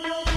[0.00, 0.31] Don't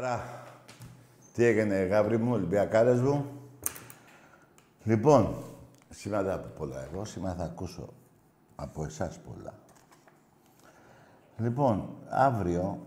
[0.00, 0.44] Χαρά.
[1.32, 3.26] Τι έγινε, γάβρι μου, Ολυμπιακάρες μου.
[4.84, 5.44] Λοιπόν,
[5.90, 7.92] σήμερα δεν θα πω πολλά εγώ, σήμερα θα ακούσω
[8.56, 9.54] από εσάς πολλά.
[11.36, 12.86] Λοιπόν, αύριο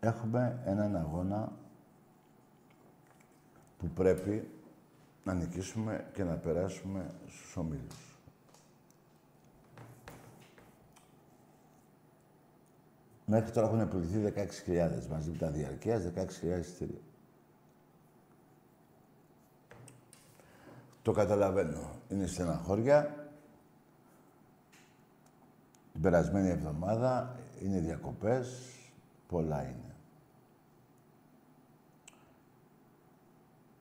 [0.00, 1.52] έχουμε έναν αγώνα
[3.78, 4.50] που πρέπει
[5.24, 8.07] να νικήσουμε και να περάσουμε στους ομίλους.
[13.30, 14.32] Μέχρι τώρα έχουν πουληθεί
[14.66, 17.00] 16.000 μαζί με τα διαρκείας, 16.000 εισιτήρια.
[21.02, 21.90] Το καταλαβαίνω.
[22.08, 23.28] Είναι στεναχώρια.
[25.92, 28.74] Την περασμένη εβδομάδα είναι διακοπές.
[29.28, 29.94] Πολλά είναι.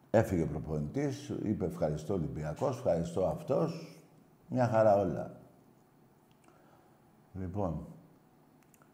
[0.10, 4.00] Έφυγε ο προπονητής, είπε ευχαριστώ Ολυμπιακός, ευχαριστώ αυτός.
[4.48, 5.36] Μια χαρά όλα.
[7.34, 7.88] Λοιπόν,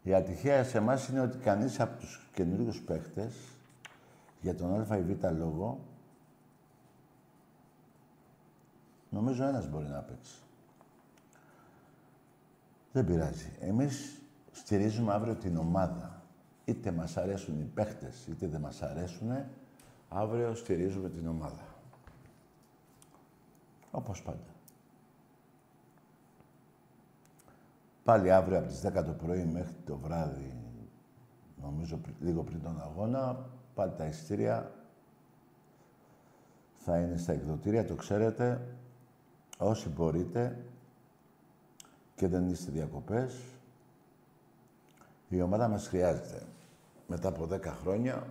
[0.03, 3.33] η ατυχία σε εμάς είναι ότι κανείς από τους καινούριους παίχτες,
[4.41, 5.79] για τον α ή β λόγο,
[9.09, 10.35] νομίζω ένας μπορεί να παίξει.
[12.91, 13.51] Δεν πειράζει.
[13.59, 14.21] Εμείς
[14.51, 16.21] στηρίζουμε αύριο την ομάδα.
[16.65, 19.45] Είτε μας αρέσουν οι παίχτες, είτε δεν μας αρέσουν,
[20.09, 21.65] αύριο στηρίζουμε την ομάδα.
[23.91, 24.52] Όπως πάντα.
[28.03, 30.53] Πάλι αύριο από τις 10 το πρωί μέχρι το βράδυ,
[31.61, 34.71] νομίζω λίγο πριν τον αγώνα, πάλι τα ειστήρια
[36.73, 38.67] θα είναι στα εκδοτήρια, το ξέρετε.
[39.57, 40.65] Όσοι μπορείτε
[42.15, 43.41] και δεν είστε διακοπές,
[45.29, 46.41] η ομάδα μας χρειάζεται.
[47.07, 48.27] Μετά από 10 χρόνια,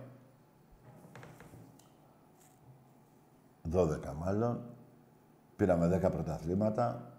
[3.71, 4.61] 12 μάλλον,
[5.55, 7.12] πήραμε 10 πρωταθλήματα,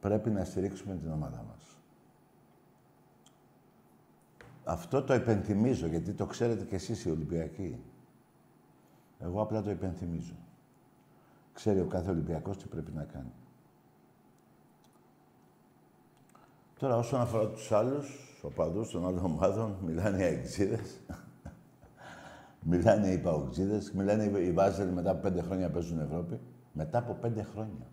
[0.00, 1.76] πρέπει να στηρίξουμε την ομάδα μας.
[4.64, 7.78] Αυτό το υπενθυμίζω, γιατί το ξέρετε κι εσείς οι Ολυμπιακοί.
[9.18, 10.34] Εγώ απλά το υπενθυμίζω.
[11.52, 13.32] Ξέρει ο κάθε Ολυμπιακός τι πρέπει να κάνει.
[16.78, 21.00] Τώρα, όσον αφορά τους άλλους, οπαδούς των άλλων ομάδων, μιλάνε οι αεξίδες.
[22.70, 26.40] μιλάνε οι παοξίδες, μιλάνε οι Βάζελοι μετά από πέντε χρόνια παίζουν Ευρώπη.
[26.72, 27.86] Μετά από πέντε χρόνια.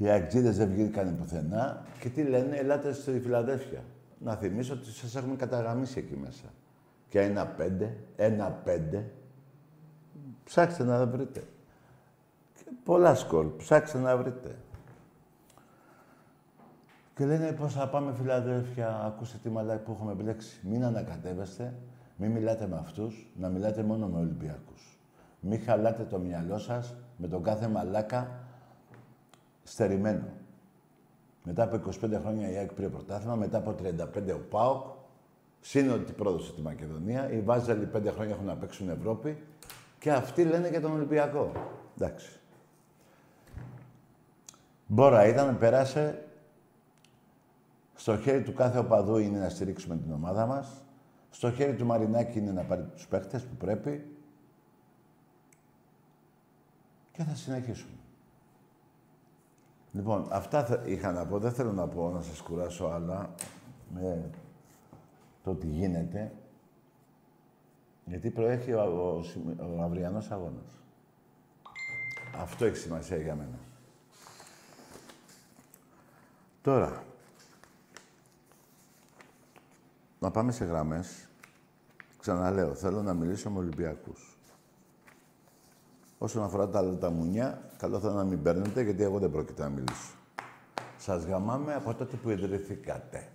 [0.00, 3.82] Οι αεξίδες δεν βγήκαν πουθενά και τι λένε, ελάτε στη Φιλαδέλφια.
[4.18, 6.44] Να θυμίσω ότι σας έχουμε καταγραμμίσει εκεί μέσα.
[7.08, 9.10] Και ένα πέντε, ένα πέντε.
[10.44, 11.42] Ψάξτε να βρείτε.
[12.54, 14.56] Και πολλά σκορ, ψάξτε να βρείτε.
[17.14, 20.60] Και λένε πώς θα πάμε Φιλαδέλφια, ακούστε τι μαλάκι που έχουμε επιλέξει.
[20.62, 21.74] Μην ανακατεύεστε,
[22.16, 24.98] μην μιλάτε με αυτούς, να μιλάτε μόνο με Ολυμπιακούς.
[25.40, 28.48] Μην χαλάτε το μυαλό σας με τον κάθε μαλάκα
[29.62, 30.24] στερημένο.
[31.44, 34.84] Μετά από 25 χρόνια η ΑΕΚ πήρε πρωτάθλημα, μετά από 35 ο ΠΑΟΚ,
[35.60, 39.42] σύν ότι πρόδωσε τη Μακεδονία, οι Βάζελοι 5 χρόνια έχουν να παίξουν Ευρώπη
[39.98, 41.52] και αυτοί λένε για τον Ολυμπιακό.
[41.96, 42.40] Εντάξει.
[44.86, 46.24] Μπόρα ήταν, πέρασε.
[47.94, 50.84] Στο χέρι του κάθε οπαδού είναι να στηρίξουμε την ομάδα μας.
[51.30, 54.16] Στο χέρι του Μαρινάκη είναι να πάρει τους παίχτες που πρέπει.
[57.12, 57.99] Και θα συνεχίσουμε.
[59.92, 61.38] Λοιπόν, αυτά είχα να πω.
[61.38, 63.34] Δεν θέλω να πω να σας κουράσω άλλα
[63.94, 64.30] με
[65.42, 66.32] το τι γίνεται.
[68.04, 69.22] Γιατί προέχει ο, ο,
[69.78, 70.82] ο αυριανός αγώνας.
[72.36, 73.58] Αυτό έχει σημασία για μένα.
[76.62, 77.04] Τώρα,
[80.18, 81.28] να πάμε σε γραμμές.
[82.18, 84.38] Ξαναλέω, θέλω να μιλήσω με Ολυμπιακούς.
[86.22, 89.62] Όσον αφορά τα άλλα τα μουνιά, καλό θα να μην παίρνετε, γιατί εγώ δεν πρόκειται
[89.62, 90.14] να μιλήσω.
[90.96, 93.28] Σας γαμάμε από τότε που ιδρυθήκατε.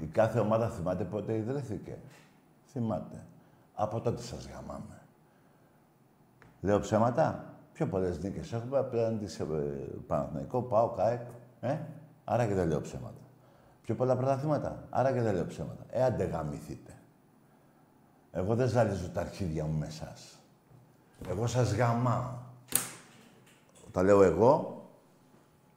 [0.00, 1.98] Η κάθε ομάδα θυμάται πότε ιδρύθηκε;
[2.66, 3.26] Θυμάται.
[3.74, 5.00] Από τότε σας γαμάμε.
[6.60, 9.46] Λέω ψέματα; Πιο πολλές νίκες έχουμε απέναντι σε
[10.06, 11.20] Παναθηναϊκό, Πάο, ΚΑΕΚ.
[11.60, 11.78] Ε;
[12.24, 13.20] Άρα και δεν λέω ψέματα.
[13.82, 15.84] Πιο πολλά πρωταθλήματα; Άρα και δεν λέω ψέματα.
[15.90, 16.92] Ε, άντε γαμηθείτε.
[18.32, 20.38] Εγώ δεν ζαλίζω τα αρχίδια μου με εσάς.
[21.28, 22.32] Εγώ σας γαμάω.
[23.92, 24.84] Τα λέω εγώ,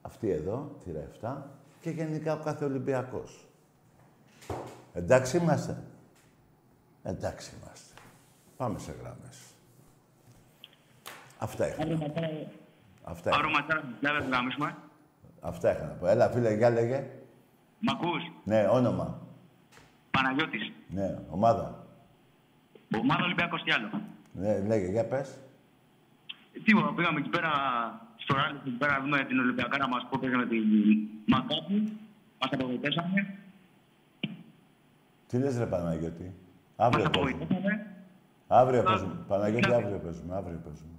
[0.02, 0.92] αυτή εδώ, τη
[1.22, 1.36] 7,
[1.82, 3.46] και γενικά ο κάθε Ολυμπιακός.
[4.94, 5.84] Εντάξει είμαστε.
[7.04, 7.94] Εντάξει είμαστε.
[8.58, 9.38] Πάμε σε γράμμες.
[11.38, 11.84] Αυτά είχα.
[13.04, 14.78] Αυτά είχα.
[15.42, 16.08] Αυτά είχα να πω.
[16.08, 17.10] Έλα, φίλε, για λέγε.
[17.80, 19.22] Μ' ακούς; Ναι, όνομα.
[20.12, 20.72] Παναγιώτης.
[20.88, 21.86] Ναι, ομάδα.
[23.02, 23.90] Ομάδα Ολυμπιακός τι άλλο;
[24.38, 25.38] Ναι, λέγε, για πες.
[26.64, 27.52] Τίποτα, πήγαμε εκεί πέρα
[28.16, 30.64] στο ράλι, εκεί πέρα δούμε την Ολυμπιακάρα μας που έπαιζε με την
[31.26, 31.98] Μακάπη.
[32.40, 33.38] Μας απογοητεύσαμε.
[35.28, 36.36] Τι λες ρε Παναγιώτη;
[36.76, 37.88] Αύριο παίζουμε.
[38.48, 39.14] Αύριο παίζουμε.
[39.28, 40.36] Παναγιώτη, αύριο παίζουμε.
[40.36, 40.98] Αύριο παίζουμε.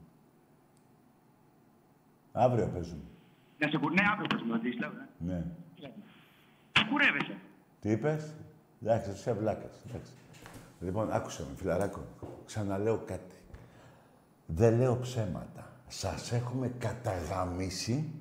[2.32, 3.02] Αύριο παίζουμε.
[3.58, 4.58] Ναι, σε ναι, αύριο παίζουμε.
[4.58, 5.44] Τις λέω, ναι.
[6.72, 7.36] Τι κουρεύεσαι.
[7.80, 8.34] Τι είπες;
[8.82, 9.84] Εντάξει, είσαι βλάκας.
[9.88, 10.12] Εντάξει.
[10.80, 12.04] Λοιπόν, άκουσα με, φιλαράκο.
[12.46, 13.36] Ξαναλέω κάτι.
[14.46, 15.70] Δεν λέω ψέματα.
[15.86, 18.12] Σας έχουμε καταγαμίσει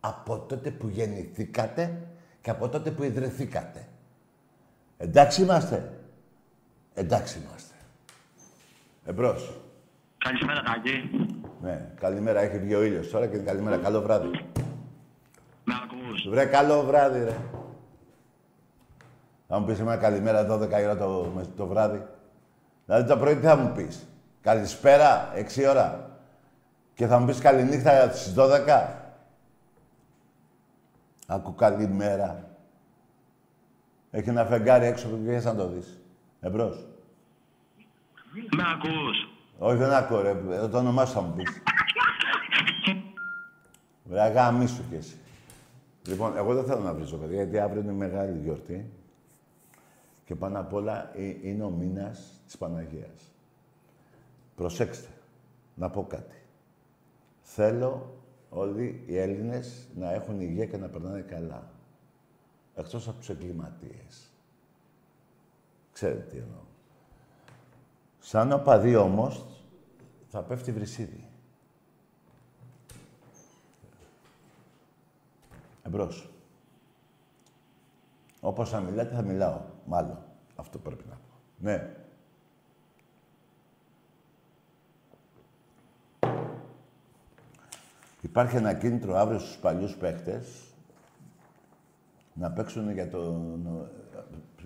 [0.00, 2.02] από τότε που γεννηθήκατε
[2.40, 3.88] και από τότε που ιδρυθήκατε.
[4.96, 6.00] Εντάξει είμαστε.
[6.94, 7.74] Εντάξει είμαστε.
[9.04, 9.60] Εμπρός.
[10.18, 11.10] Καλησπέρα, Τάκη.
[11.62, 12.40] Ναι, καλημέρα.
[12.40, 13.76] Έχει βγει ο ήλιος τώρα και καλημέρα.
[13.76, 14.30] Καλό βράδυ.
[15.64, 16.28] Να ακούς.
[16.28, 17.36] Βρε, καλό βράδυ, ρε.
[19.52, 22.06] Θα μου πεις εμένα καλημέρα 12 ώρα το, το βράδυ.
[22.86, 24.06] Δηλαδή το πρωί τι θα μου πεις;
[24.40, 26.10] Καλησπέρα, 6 ώρα.
[26.94, 28.88] Και θα μου πεις καληνύχτα στις 12.
[31.26, 32.48] Ακού καλημέρα.
[34.10, 36.00] Έχει ένα φεγγάρι έξω που βγαίνεις να το δεις.
[36.40, 36.86] Εμπρός.
[38.56, 39.28] Με ακούς.
[39.58, 40.34] Όχι, δεν ακούω, ρε.
[40.70, 41.62] Το όνομά σου θα μου πεις.
[44.04, 45.16] Βρε, αγάμι σου κι εσύ.
[46.06, 48.99] Λοιπόν, εγώ δεν θέλω να βρίζω, παιδιά, γιατί αύριο είναι μεγάλη γιορτή.
[50.30, 53.32] Και πάνω απ' όλα ε, είναι ο μήνας της Παναγίας.
[54.56, 55.08] Προσέξτε,
[55.74, 56.36] να πω κάτι.
[57.42, 61.70] Θέλω όλοι οι Έλληνες να έχουν υγεία και να περνάνε καλά.
[62.74, 64.30] Εκτός από τους εγκληματίες.
[65.92, 66.62] Ξέρετε τι εννοώ.
[68.18, 69.46] Σαν οπαδί όμως,
[70.28, 71.28] θα πέφτει βρυσίδι.
[75.82, 76.30] Εμπρός.
[78.40, 79.60] Όπως θα μιλάτε, θα μιλάω.
[79.86, 80.18] Μάλλον.
[80.56, 81.34] Αυτό πρέπει να πω.
[81.58, 81.94] Ναι.
[88.20, 90.70] Υπάρχει ένα κίνητρο αύριο στους παλιούς παίχτες
[92.34, 93.48] να παίξουν για, το,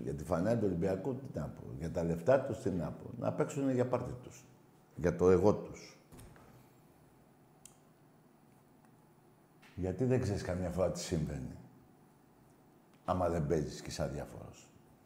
[0.02, 1.62] για τη φανέλα του Ολυμπιακού, τι να πω.
[1.78, 3.10] Για τα λεφτά τους, τι να πω.
[3.18, 4.44] Να παίξουν για πάρτι τους.
[4.96, 5.98] Για το εγώ τους.
[9.74, 11.56] Γιατί δεν ξέρεις καμιά φορά τι συμβαίνει.
[13.04, 14.63] Άμα δεν παίζεις και σαν διάφορος.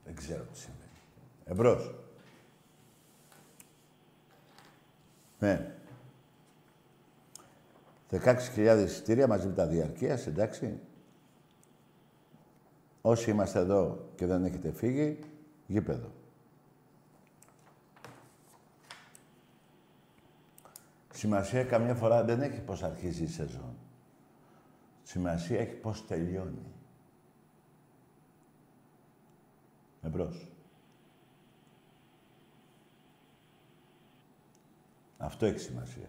[0.08, 1.00] Δεν ξέρω τι συμβαίνει.
[1.44, 1.94] Εμπρός.
[5.38, 5.74] Ναι.
[8.10, 10.80] 16.000 εισιτήρια μαζί με τα διαρκείας, εντάξει.
[13.00, 15.18] Όσοι είμαστε εδώ και δεν έχετε φύγει,
[15.66, 16.10] γήπεδο.
[21.12, 23.76] Σημασία καμιά φορά δεν έχει πώς αρχίζει η σεζόν.
[25.02, 26.77] Σημασία έχει πώς τελειώνει.
[30.08, 30.46] Εμπρός.
[35.18, 36.08] Αυτό έχει σημασία.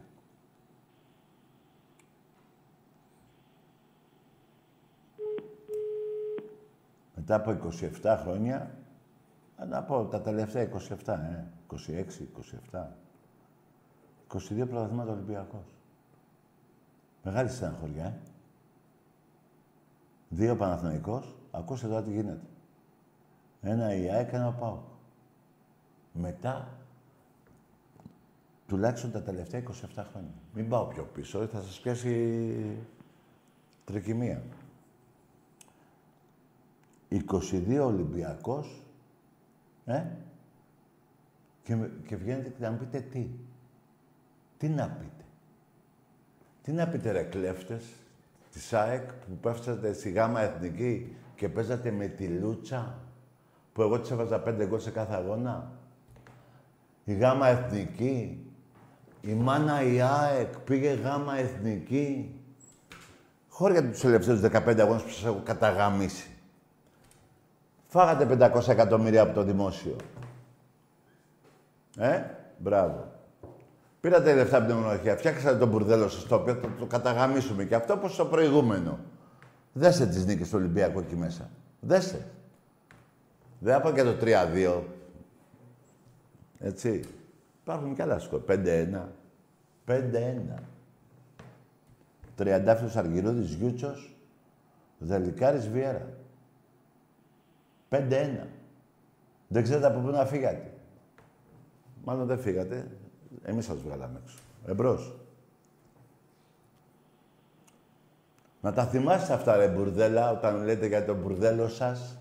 [7.15, 7.57] Μετά από
[8.01, 8.77] 27 χρόνια,
[9.67, 10.69] να πω τα τελευταία
[11.05, 12.27] 27, ε, 26,
[12.71, 12.97] 27,
[14.27, 15.75] 22 πρωταθλήματα Ολυμπιακός.
[17.23, 18.13] Μεγάλη στεναχωριά, ε.
[20.29, 22.47] Δύο Παναθηναϊκός, ακούστε τώρα τι γίνεται.
[23.61, 24.83] Ένα η ΑΕΚ, ένα ΠΑΟΚ.
[26.13, 26.77] Μετά,
[28.67, 30.33] τουλάχιστον τα τελευταία 27 χρόνια.
[30.53, 32.77] Μην πάω πιο πίσω, θα σας πιάσει
[33.85, 34.43] τρικυμία.
[37.09, 38.83] 22 Ολυμπιακός,
[39.85, 40.05] ε,
[41.63, 43.29] και, και βγαίνετε και να μου πείτε τι.
[44.57, 45.23] Τι να πείτε.
[46.61, 47.83] Τι να πείτε ρε κλέφτες
[48.51, 53.08] της ΑΕΚ που πέφτατε στη γάμα εθνική και παίζατε με τη Λούτσα;
[53.79, 55.71] Που εγώ της έβαζα πέντε γκολ σε κάθε αγώνα.
[57.03, 58.45] Η γάμα εθνική.
[59.21, 62.35] Η μάνα η ΑΕΚ πήγε γάμα εθνική.
[63.49, 66.29] Χώρια τους τελευταίους 15 αγώνες που σας έχω καταγαμίσει.
[67.87, 69.95] Φάγατε 500 εκατομμύρια από το δημόσιο.
[71.97, 72.21] Ε,
[72.57, 73.11] μπράβο.
[73.99, 77.63] Πήρατε λεφτά από την μοναρχία, φτιάξατε τον μπουρδέλο σας το οποίο θα το καταγαμίσουμε.
[77.63, 78.99] Και αυτό όπως το προηγούμενο.
[79.73, 81.49] Δέστε τις νίκες του Ολυμπιακού εκεί μέσα.
[81.79, 82.25] Δέστε.
[83.59, 84.81] Δεν θα και το 3-2.
[86.59, 87.03] Έτσι.
[87.61, 88.41] Υπάρχουν και άλλα σκορ.
[88.47, 89.09] 5-1.
[89.85, 90.63] 5-1.
[92.35, 94.15] Τριαντάφιος Αργυρούδης, Γιούτσος,
[94.97, 96.07] Δελικάρης, Βιέρα.
[97.89, 98.47] 5-1.
[99.47, 100.73] Δεν ξέρετε από πού να φύγατε.
[102.03, 102.87] Μάλλον δεν φύγατε.
[103.43, 104.37] Εμείς σας βγάλαμε έξω.
[104.67, 105.15] Εμπρός.
[108.61, 112.18] Να τα θυμάστε αυτά, ρε μπουρδέλα, όταν λέτε για τον μπουρδέλο σας.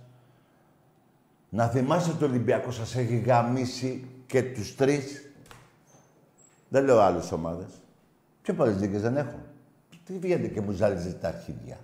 [1.48, 5.32] Να θυμάστε ότι ο Ολυμπιακός σας έχει γαμίσει και τους τρεις.
[6.68, 7.70] Δεν λέω άλλες ομάδες.
[8.42, 9.46] Πιο πολλές δίκες δεν έχω.
[10.04, 11.78] Τι βγαίνετε και μου ζάλιζε τα αρχίδια.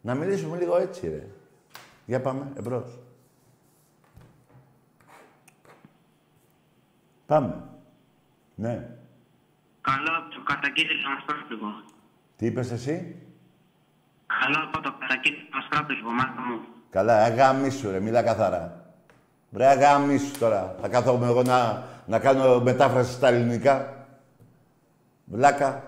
[0.00, 1.26] Να μιλήσουμε λίγο έτσι, ρε.
[2.06, 2.98] Για πάμε, εμπρός.
[7.26, 7.64] Πάμε.
[8.54, 8.96] Ναι.
[9.80, 11.84] Καλό από το κατακύκλισμα στράτηγο.
[12.36, 13.16] Τι είπες εσύ;
[14.26, 16.60] Καλό από το κατακύκλισμα στράτηγο, μάθα μου.
[16.92, 18.84] Καλά, αγάμισου ρε, μιλά καθαρά.
[19.50, 20.74] Βρε αγάμισου τώρα.
[20.80, 24.06] Θα κάθομαι εγώ να, να κάνω μετάφραση στα ελληνικά.
[25.24, 25.82] Βλάκα.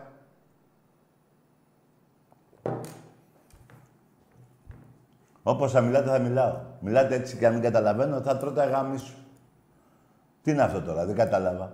[5.42, 6.60] Όπως θα μιλάτε, θα μιλάω.
[6.80, 9.14] Μιλάτε έτσι και αν μην καταλαβαίνω, θα τρώτε αγάμισου.
[10.42, 11.72] Τι είναι αυτό τώρα, δεν κατάλαβα.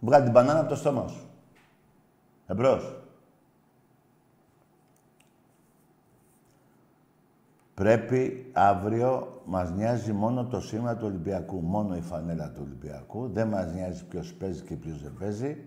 [0.00, 1.28] Βγάλει την μπανάνα από το στόμα σου.
[2.46, 3.05] Εμπρός.
[7.76, 11.60] Πρέπει αύριο, μας νοιάζει μόνο το σήμα του Ολυμπιακού.
[11.60, 13.28] Μόνο η φανέλα του Ολυμπιακού.
[13.28, 15.64] Δεν μας νοιάζει ποιος παίζει και ποιος δεν παίζει.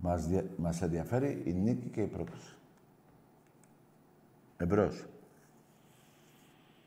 [0.00, 2.54] Μας, μας ενδιαφέρει η νίκη και η πρόκληση.
[4.56, 5.04] Εμπρός.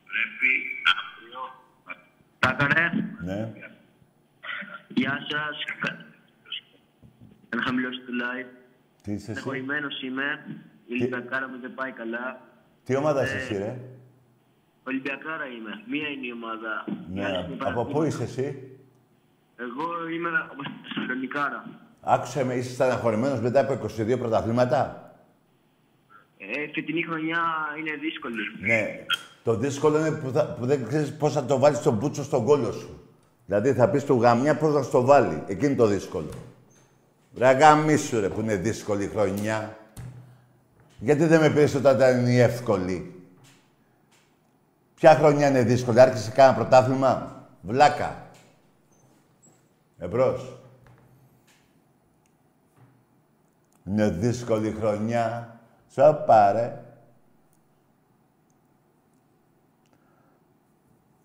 [0.04, 0.50] Πρέπει
[0.98, 1.40] αύριο...
[2.38, 2.90] Τάκαρε.
[3.24, 3.52] Ναι.
[4.88, 5.56] Γεια σας.
[7.48, 8.48] Ένα χαμηλώσει το live.
[9.02, 10.60] Τι είσαι εσύ; Στεχωρημένος είμαι.
[10.90, 12.40] Η Ολυμπιακάρα μου δεν πάει καλά.
[12.84, 13.72] Τι ομάδα είσαι εσύ, ρε;
[14.90, 15.72] Ολυμπιακάρα είμαι.
[15.92, 16.72] Μία είναι η ομάδα.
[17.12, 17.20] Ναι.
[17.20, 18.06] Η άλλη είναι η Από πού Παναθηναϊκός.
[18.08, 18.46] είσαι εσύ;
[19.64, 21.64] Εγώ είμαι από Θεσσαλονικάρα.
[22.00, 25.12] Άκουσε με, είσαι στεναχωρημένος μετά από 22 πρωταθλήματα;
[26.38, 27.40] Ε, φετινή χρονιά
[27.78, 28.42] είναι δύσκολη.
[28.60, 29.04] Ναι.
[29.44, 32.44] Το δύσκολο είναι που, θα, που δεν ξέρεις πώς θα το βάλεις τον μπούτσο στον
[32.44, 33.00] κόλο σου.
[33.46, 35.42] Δηλαδή θα πεις του γαμιά πώς να στο βάλει.
[35.46, 36.30] Εκείνη το δύσκολο.
[37.38, 39.76] Ρε γαμίσου ρε που είναι δύσκολη η χρονιά.
[40.98, 43.22] Γιατί δεν με πήρες όταν ήταν η εύκολη;
[44.94, 48.26] Ποια χρονιά είναι δύσκολη, άρχισε κάνα πρωτάθλημα; Βλάκα.
[49.98, 50.60] Εμπρός.
[53.84, 55.60] Είναι δύσκολη χρονιά.
[55.88, 56.82] Σοπα, ρε.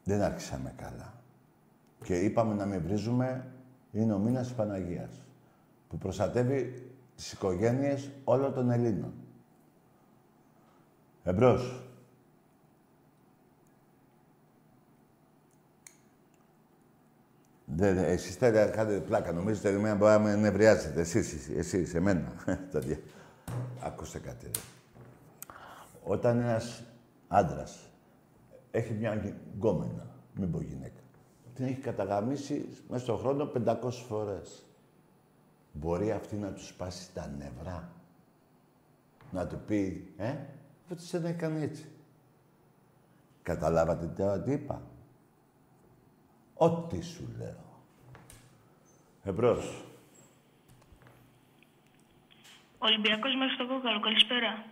[0.03, 1.13] Δεν άρχισαμε καλά.
[2.03, 3.47] Και είπαμε να μην βρίζουμε,
[3.91, 5.27] είναι ο μήνας της Παναγίας,
[5.89, 9.13] που προστατεύει τις οικογένειες όλων των Ελλήνων.
[11.23, 11.81] Εμπρός.
[17.65, 19.31] Δεν, δεν, εσείς θέλετε να κάνετε πλάκα.
[19.31, 20.99] Νομίζετε ότι εμένα μπορεί να με νευριάζετε.
[21.01, 22.31] Εσείς, εσείς, εσείς εμένα.
[22.71, 22.99] Τα δια-
[23.83, 24.51] Άκουστε κάτι, ρε.
[26.03, 26.83] Όταν ένας
[27.27, 27.79] άντρας
[28.71, 30.99] έχει μια γυ- γκόμενα, μην πω γυναίκα,
[31.55, 34.63] την έχει καταγαμίσει μέσα στον χρόνο 500 φορές.
[35.71, 37.89] Μπορεί αυτή να του σπάσει τα νευρά.
[39.31, 40.33] Να του πει, ε,
[40.91, 41.85] αυτό τι δεν έκανε έτσι.
[43.43, 44.81] Καταλάβατε τώρα τι είπα;
[46.53, 47.63] Ό,τι σου λέω.
[49.23, 49.83] Εμπρός.
[52.77, 53.99] Ολυμπιακός μέχρι στο κόκαλο.
[53.99, 54.65] Καλησπέρα.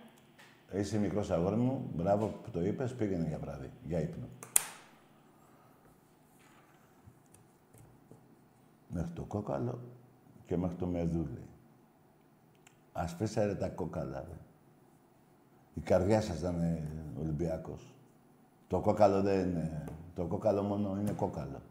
[0.73, 4.27] Είσαι μικρός αγόρι μου, μπράβο που το είπες, πήγαινε για βράδυ, για ύπνο.
[8.87, 9.79] Μέχρι το κόκαλο
[10.45, 11.41] και μέχρι το μεδούλι.
[12.93, 14.37] Ας πέσαρε τα κόκαλα, ρε.
[15.73, 17.93] Η καρδιά σας ήταν ε, Ολυμπιακός.
[18.67, 19.83] Το κόκαλο δεν είναι.
[20.15, 21.61] Το κόκαλο μόνο είναι κόκαλο.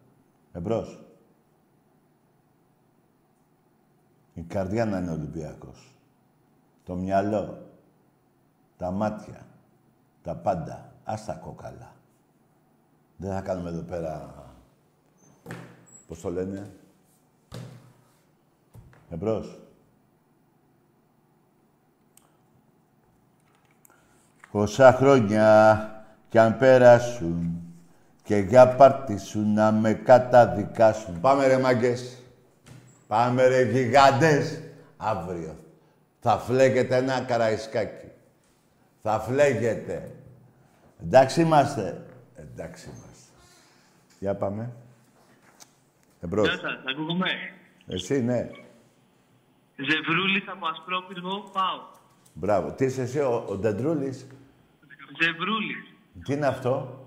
[0.52, 1.04] Εμπρός.
[4.34, 5.94] Η καρδιά να είναι Ολυμπιακός.
[6.84, 7.66] Το μυαλό.
[8.76, 9.46] Τα μάτια.
[10.22, 10.92] Τα πάντα.
[11.04, 11.92] Ας τα κόκαλα.
[13.16, 14.34] Δεν θα κάνουμε εδώ πέρα...
[16.06, 16.70] Πώς το λένε.
[19.10, 19.59] Εμπρός.
[24.50, 27.62] Πόσα χρόνια κι αν πέρασουν
[28.22, 31.20] και για πάρτι σου να με καταδικάσουν.
[31.20, 32.22] Πάμε ρε μάγκες.
[33.06, 34.60] Πάμε ρε γιγάντες.
[34.96, 35.56] Αύριο
[36.20, 38.10] θα φλέγεται ένα καραϊσκάκι.
[39.02, 40.14] Θα φλέγεται.
[41.02, 42.06] Εντάξει είμαστε.
[42.36, 43.32] Εντάξει είμαστε.
[44.18, 44.72] Για πάμε.
[46.20, 46.48] Εμπρός.
[46.48, 47.26] Γεια σας, ακούγομαι;
[47.86, 48.50] Εσύ, ναι.
[49.76, 51.98] Ζευρούλης από Ασπρόπυργο, πάω.
[52.32, 52.72] Μπράβο.
[52.72, 54.26] Τι είσαι εσύ, ο, ο Ντεντρούλης.
[55.22, 55.84] Ζευρούλης.
[56.24, 57.04] Τι είναι αυτό;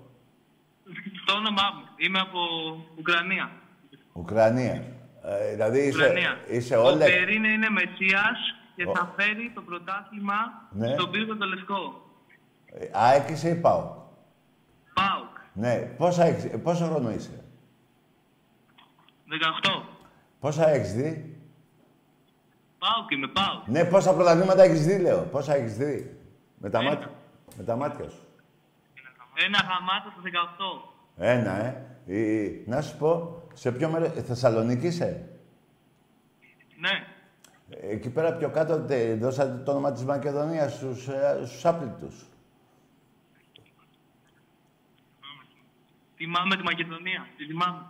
[1.26, 1.84] Το όνομά μου.
[1.96, 2.38] Είμαι από
[2.98, 3.50] Ουκρανία.
[4.12, 4.84] Ουκρανία.
[5.24, 6.38] Ε, δηλαδή είσαι, Ουκρανία.
[6.48, 7.04] είσαι Ο όλα...
[7.04, 8.38] Περίν είναι Μεσσίας
[8.76, 10.88] και Ο- θα φέρει το πρωτάθλημα Ναι.
[10.92, 12.08] στον πύργο το Λευκό.
[12.66, 13.86] Ε, ΑΕΚ είσαι ή ΠΑΟΚ;
[14.94, 15.36] ΠΑΟΚ.
[15.52, 15.76] Ναι.
[15.96, 17.44] Πόσα έχεις, ε, πόσο χρόνο είσαι;
[19.28, 19.82] 18.
[20.40, 21.33] Πόσα έχεις δει;
[22.84, 23.66] ΠΑΟΚ είμαι, ΠΑΟΚ.
[23.66, 25.22] Ναι, πόσα πρωταθλήματα έχεις δει, λέω.
[25.22, 26.16] Πόσα έχεις δει.
[26.58, 26.88] Με τα, Ένα.
[26.90, 27.10] μάτια,
[27.56, 28.22] με τα μάτια σου.
[29.46, 30.92] Ένα γαμάτο στο 18.
[31.16, 31.86] Ένα, ε.
[32.06, 34.08] Η- να σου πω, σε ποιο μέρος...
[34.16, 35.28] ε, Θεσσαλονίκη είσαι;
[36.80, 36.90] Ναι.
[37.70, 42.26] Ε, Εκεί πέρα πιο κάτω τε, δώσατε το όνομα της Μακεδονίας στους, ε, στους άπλητους.
[46.16, 47.26] Θυμάμαι τη Μακεδονία.
[47.36, 47.88] Τη θυμάμαι.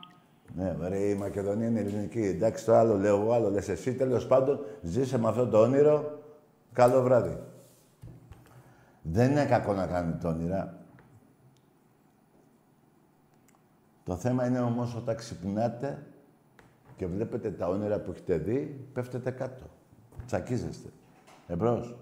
[0.57, 2.21] Ναι, ρε, η Μακεδονία είναι ελληνική.
[2.21, 3.95] Εντάξει, το άλλο λέω εγώ, άλλο λες εσύ.
[3.95, 6.23] Τέλος πάντων, ζήσε με αυτό το όνειρο.
[6.73, 7.39] Καλό βράδυ.
[9.03, 10.79] Δεν είναι κακό να κάνετε όνειρα.
[14.05, 16.07] Το θέμα είναι όμως όταν ξυπνάτε
[16.97, 19.65] και βλέπετε τα όνειρα που έχετε δει, πέφτετε κάτω.
[20.27, 20.89] Τσακίζεστε.
[21.47, 21.97] Εμπρός.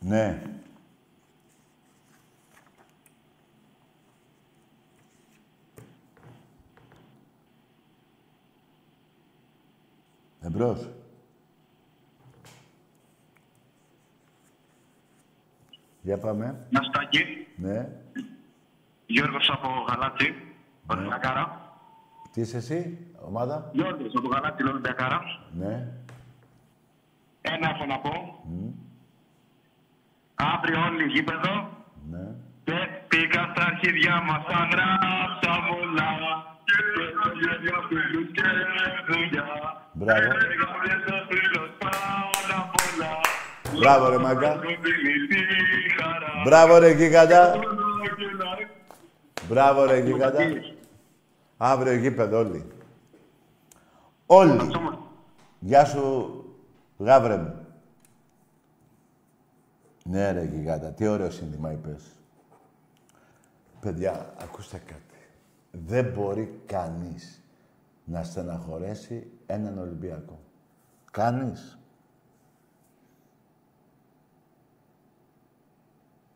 [0.00, 0.42] Ναι.
[10.46, 10.88] Εμπρός.
[16.02, 16.66] Για πάμε.
[16.70, 17.46] Να στάκι.
[17.56, 17.88] Ναι.
[19.06, 20.34] Γιώργος από Γαλάτσι.
[20.86, 21.74] Ολυμπιακάρα.
[22.32, 25.20] Τι είσαι εσύ, ομάδα; Γιώργος από Γαλάτσι, Ολυμπιακάρα.
[25.52, 25.92] Ναι.
[27.40, 28.44] Ένα έχω να πω.
[30.34, 31.68] Αύριο όλοι γήπεδο.
[32.10, 32.34] Ναι.
[32.64, 36.10] Και πήγα στα αρχίδια μας τα γράψα πολλά.
[36.64, 36.78] Και
[37.22, 38.42] τα γέλια φίλους και
[39.08, 39.75] δουλειά.
[39.98, 40.20] Μπράβο.
[40.20, 43.10] Έγραψε στο φίλος πάνω απ' όλα.
[43.78, 44.54] Μπράβο, ρε μάγκα.
[44.54, 46.42] Μου δίνει τη χαρά.
[46.44, 47.52] Μπράβο, ρε γίγαντα.
[47.52, 47.62] Όλο
[48.18, 48.66] γελάει.
[49.48, 50.40] Μπράβο, ρε γίγαντα.
[51.56, 52.72] Αύριο γήπεδο όλοι.
[54.26, 54.70] Όλοι.
[55.58, 56.44] Γεια σου,
[56.98, 57.66] γάβρε μου.
[60.04, 60.92] Ναι, ρε γιγάντα.
[60.92, 62.02] Τι ωραίο σύνθημα είπες.
[63.80, 65.00] Παιδιά, ακούστε κάτι.
[65.70, 67.42] Δεν μπορεί κανείς
[68.04, 70.40] να στεναχωρέσει έναν Ολυμπιακό.
[71.10, 71.78] Κανείς.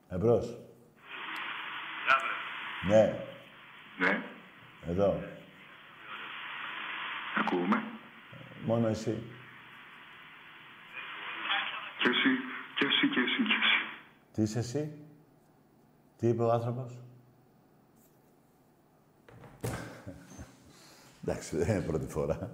[0.08, 0.58] Εμπρός.
[2.88, 3.26] Ναι,
[3.98, 4.22] Ναι,
[4.86, 5.20] εδώ.
[7.36, 7.82] ακούμε.
[8.64, 9.22] Μόνο εσύ.
[11.98, 12.28] Και εσύ,
[12.76, 14.00] και εσύ, και εσύ, και εσύ.
[14.32, 14.98] Τι είσαι εσύ;
[16.18, 16.98] Τι είπε ο άνθρωπος;
[21.24, 22.50] Εντάξει, δεν είναι πρώτη φορά.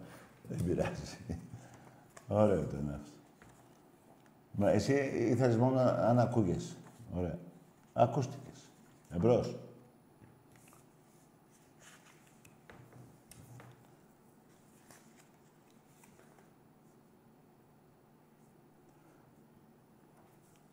[0.49, 1.17] Δεν πειράζει.
[2.29, 3.11] Ωραίο ήταν αυτό.
[4.53, 6.77] Μα εσύ ήθελες μόνο αν ακούγες.
[7.15, 7.39] Ωραία.
[7.93, 8.71] Ακούστηκες.
[9.11, 9.57] Εμπρός.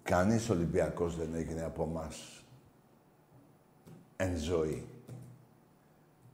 [0.04, 2.44] Κανείς Ολυμπιακός δεν έγινε από μας
[4.16, 4.88] εν ζωή.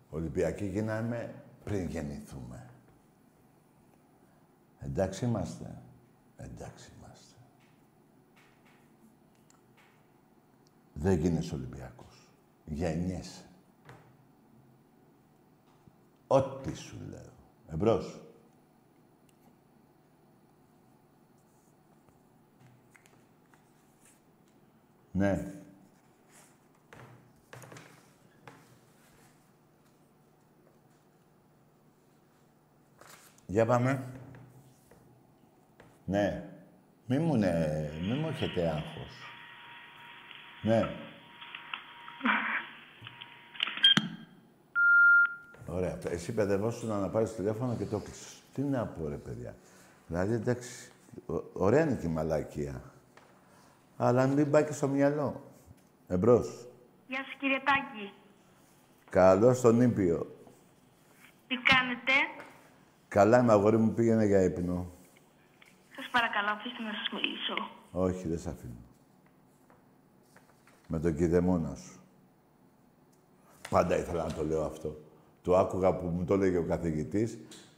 [0.09, 2.68] Ολυμπιακοί γίναμε πριν γεννηθούμε.
[4.79, 5.81] Εντάξει είμαστε.
[6.37, 7.35] Εντάξει είμαστε.
[10.93, 12.29] Δεν γίνεσαι Ολυμπιακός.
[12.65, 13.43] Γεννιέσαι.
[16.27, 17.31] Ό,τι σου λέω.
[17.67, 18.21] Εμπρός.
[25.11, 25.53] Ναι.
[33.47, 34.18] Για πάμε.
[36.09, 36.43] Ναι.
[37.05, 39.13] Μη μου, ναι, μη μου έχετε άγχος.
[40.61, 40.89] Ναι.
[45.67, 45.97] Ωραία.
[46.09, 48.41] Εσύ παιδευόσουν να πάρεις τηλέφωνο και το κλείσεις.
[48.53, 49.55] Τι να πω, ρε παιδιά.
[50.07, 50.91] Δηλαδή, εντάξει,
[51.25, 52.81] ω- ωραία είναι και η μαλακία.
[53.97, 55.43] Αλλά μην πάει και στο μυαλό.
[56.07, 56.67] Εμπρός.
[57.07, 58.13] Γεια σας κύριε Τάκη.
[59.09, 60.35] Καλώς στον Ήπιο.
[61.47, 62.11] Τι κάνετε;
[63.07, 64.91] Καλά είμαι, αγόρι μου, πήγαινε για ύπνο.
[66.11, 67.69] Σας παρακαλώ, αφήστε να σας μιλήσω.
[67.91, 68.83] Όχι, δεν σ' αφήνω.
[70.87, 71.99] Με τον κηδεμόνα σου.
[73.69, 74.97] Πάντα ήθελα να το λέω αυτό.
[75.41, 77.37] Το άκουγα που μου το έλεγε ο καθηγητής.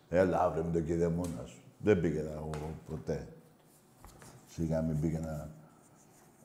[0.09, 1.61] Έλα αύριο με τον κηδεμόνα σου.
[1.77, 2.49] Δεν πήγαινα εγώ
[2.89, 3.27] ποτέ.
[4.47, 5.49] Σιγά μην πήγαινα.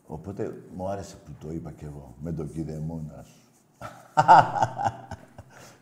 [0.06, 2.14] Οπότε μου άρεσε που το είπα κι εγώ.
[2.22, 3.40] Με τον κηδεμόνα σου.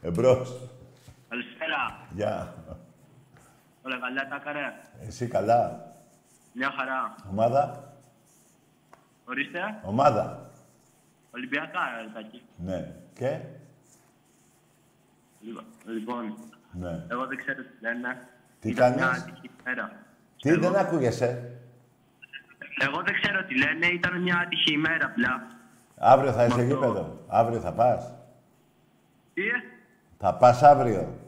[0.09, 0.61] Εμπρός.
[1.29, 2.07] Καλησπέρα.
[2.15, 2.55] Γεια.
[3.83, 4.73] Όλα καλά τα καρέ.
[5.07, 5.93] Εσύ καλά.
[6.57, 7.15] Μια χαρά.
[7.31, 7.93] Ομάδα.
[9.25, 9.59] Ορίστε.
[9.85, 10.51] Ομάδα.
[11.31, 12.43] Ολυμπιακά, ρε Τάκη.
[12.57, 12.93] Ναι.
[13.15, 13.41] Και;
[15.41, 16.35] Λοιπόν, Λοιπόν,
[16.73, 17.07] Ναι.
[17.09, 18.29] εγώ δεν ξέρω τι λένε.
[18.61, 19.93] Τι Ήταν κάνεις; μια άτυχη ημέρα.
[20.41, 21.59] Τι Εγώ- δεν άκουγεσαι.
[22.81, 25.47] Εγώ δεν ξέρω τι λένε, ήταν μια άτυχη ημέρα απλά.
[25.99, 26.75] Αύριο θα είσαι Μα αυτό.
[26.75, 27.25] γήπεδο.
[27.29, 28.15] Αύριο θα πας.
[29.35, 29.53] Τι, ε;
[30.19, 31.19] Θα πας αύριο.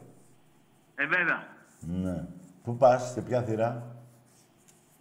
[0.95, 1.47] Ε, βέβαια.
[1.79, 2.25] Ναι.
[2.63, 3.95] Πού πας, σε ποια θύρα.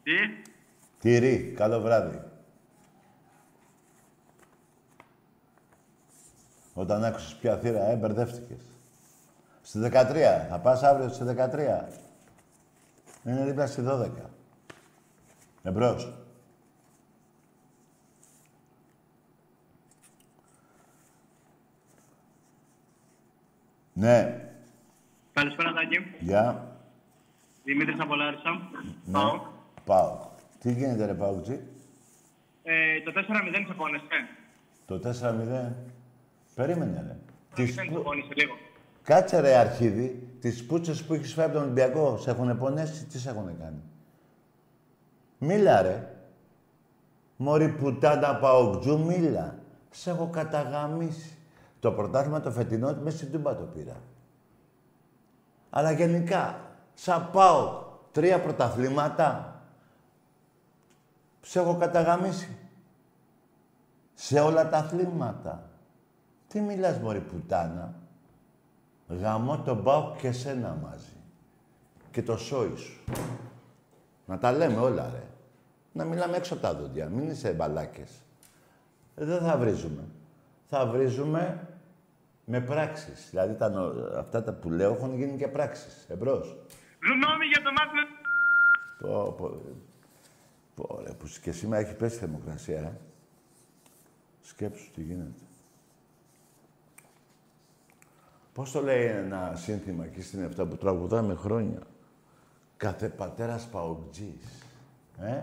[0.07, 0.13] Τι,
[0.99, 1.53] Θηρή.
[1.57, 2.23] Καλό βράδυ.
[6.75, 8.61] Όταν άκουσες ποια θύρα, ε, μπερδεύτηκες.
[9.63, 10.47] Στη 13.
[10.49, 11.89] Θα πας αύριο στη 13.
[13.25, 14.31] Είναι δίπλα στη 12.
[15.63, 16.13] Εμπρός.
[23.93, 24.51] Ναι.
[25.33, 25.99] καλησπέρα Τάκη.
[26.21, 26.77] Γεια.
[27.65, 28.51] Δημήτρης από Λάρισα.
[29.05, 29.13] Ναι.
[29.13, 29.55] Πάω.
[29.87, 30.19] Πάω.
[30.59, 31.61] Τι γίνεται ρε Πάουτσι.
[32.63, 34.17] Ε, το 4-0 ξεπώνεστε.
[34.87, 35.01] Το
[35.69, 35.73] 4-0.
[36.55, 37.17] Περίμενε ρε.
[37.55, 37.93] Τις Δεν που...
[37.93, 38.55] ξεπώνεστε λίγο.
[39.03, 40.29] Κάτσε ρε αρχίδι.
[40.41, 43.83] Τις πούτσες που έχεις φάει από τον Ολυμπιακό σε έχουν πονέσει, τι σε έχουν κάνει;
[45.39, 46.11] Μίλα ρε.
[47.37, 49.59] Μωρή πουτάνα παοκτζού, μίλα.
[49.91, 51.37] Σε έχω καταγαμίσει.
[51.81, 53.97] Το πρωτάθλημα το φετινό μέσα στην Τούμπα το πήρα.
[55.71, 56.61] Αλλά γενικά,
[56.95, 59.56] σαν πάω τρία πρωταθλήματα,
[61.49, 62.57] σε έχω καταγαμίσει.
[64.15, 65.71] Σε όλα τα αθλήματα.
[66.49, 67.95] Τι μιλάς, μωρή πουτάνα.
[69.09, 71.17] Γαμώ τον πάω και σένα μαζί.
[72.11, 73.05] Και το σόι σου.
[74.27, 75.23] Να τα λέμε όλα, ρε.
[75.93, 77.09] Να μιλάμε έξω από τα δόντια.
[77.09, 78.11] Μην είσαι μπαλάκες.
[79.15, 80.05] Ε, Δεν θα βρίζουμε.
[80.65, 81.69] Θα βρίζουμε
[82.45, 83.27] με πράξεις.
[83.31, 86.07] Δηλαδή, τα, νο- αυτά τα που λέω έχουν γίνει και πράξεις.
[86.09, 86.57] Εμπρός.
[87.01, 88.03] Γνώμη για το μάτι με...
[88.99, 89.61] Πω, πω,
[90.77, 92.93] πω, ρε, που και σήμερα έχει πέσει η θερμοκρασία, ε.
[94.43, 95.41] Σκέψου τι γίνεται.
[98.53, 101.81] Πώς το λέει ένα σύνθημα εκεί στην Εφτά που τραγουδάμε χρόνια;
[102.77, 103.13] Κάθε
[103.71, 104.63] παουτζής.
[105.21, 105.43] Ε;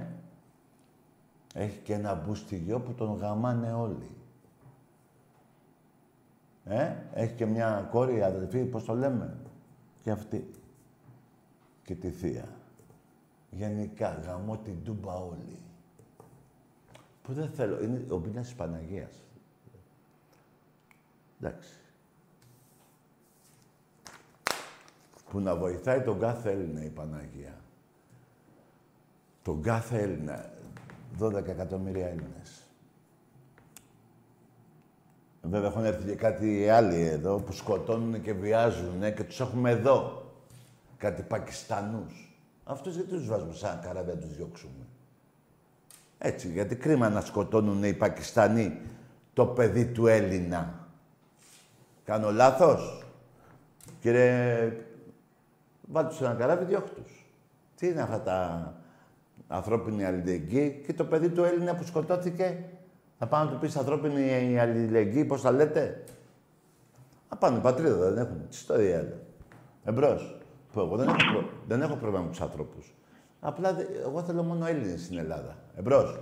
[1.53, 4.09] Έχει και ένα μπουστιγιό που τον γαμάνε όλοι.
[6.65, 9.37] Ε; Έχει και μια κόρη αδελφή, πώς το λέμε.
[10.03, 10.49] Και αυτή.
[11.83, 12.47] Και τη θεία.
[13.55, 15.57] Γενικά, γαμώ την τούμπα όλοι.
[17.23, 17.83] Που δεν θέλω.
[17.83, 19.11] Είναι ο μήνας της Παναγίας.
[21.41, 21.73] Εντάξει.
[25.29, 27.61] Που να βοηθάει τον κάθε Έλληνα η Παναγία.
[29.43, 30.51] Τον κάθε Έλληνα.
[31.19, 32.67] 12 εκατομμύρια Έλληνες.
[35.41, 40.25] Βέβαια έχουν έρθει και κάτι άλλοι εδώ που σκοτώνουν και βιάζουν και τους έχουμε εδώ.
[40.97, 42.32] Κάτι Πακιστανούς.
[42.63, 44.85] Αυτούς γιατί τους βάζουμε σαν καράβια να τους διώξουμε;
[46.17, 48.79] Έτσι, γιατί κρίμα να σκοτώνουν οι Πακιστανοί
[49.33, 50.87] το παιδί του Έλληνα.
[52.03, 53.03] Κάνω λάθος;
[53.99, 54.71] Κύριε,
[55.81, 57.25] βάλτε τους σε ένα καράβι, διώχτου τους.
[57.75, 58.73] Τι είναι αυτά τα
[59.47, 62.63] ανθρώπινη αλληλεγγύη και το παιδί του Έλληνα που σκοτώθηκε;
[63.17, 66.03] Θα πάω να του πεις ανθρώπινη αλληλεγγύη, πώς τα λέτε;
[67.29, 68.37] Να πάνε πατρίδα, δεν έχουν.
[68.49, 69.19] Τι ιστορία είναι.
[69.83, 70.37] Εμπρός.
[70.73, 72.93] Που εγώ δεν έχω, προ- δεν έχω πρόβλημα με τους ανθρώπους.
[73.39, 75.57] Απλά δε- εγώ θέλω μόνο Έλληνες στην Ελλάδα.
[75.75, 76.19] Εμπρός.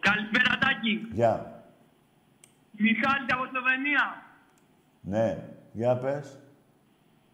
[0.00, 1.08] Καλησπέρα Τάκη.
[1.12, 1.62] Γεια.
[2.70, 4.22] Μιχάλης από Σλοβενία.
[5.00, 5.48] Ναι.
[5.72, 6.38] Για πες.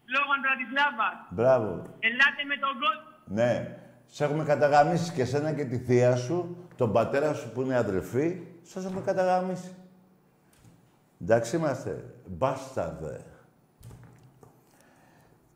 [0.05, 1.15] Λόγω Μπρατισλάβας.
[1.29, 1.67] Μπράβο.
[1.99, 3.11] Ελάτε με τον κόσμο.
[3.25, 3.77] Ναι.
[4.05, 8.41] Σε έχουμε καταγαμίσει και σένα και τη θεία σου, τον πατέρα σου που είναι αδελφοί,
[8.61, 9.75] σας έχουμε καταγαμίσει.
[11.21, 12.13] Εντάξει είμαστε.
[12.27, 13.25] Μπάσταρδε.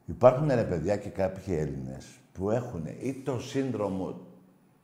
[0.08, 4.20] Υπάρχουν ρε παιδιά και κάποιοι Έλληνες που έχουν ή το σύνδρομο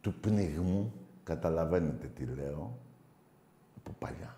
[0.02, 2.78] του πνιγμού, καταλαβαίνετε τι λέω,
[3.78, 4.36] από παλιά.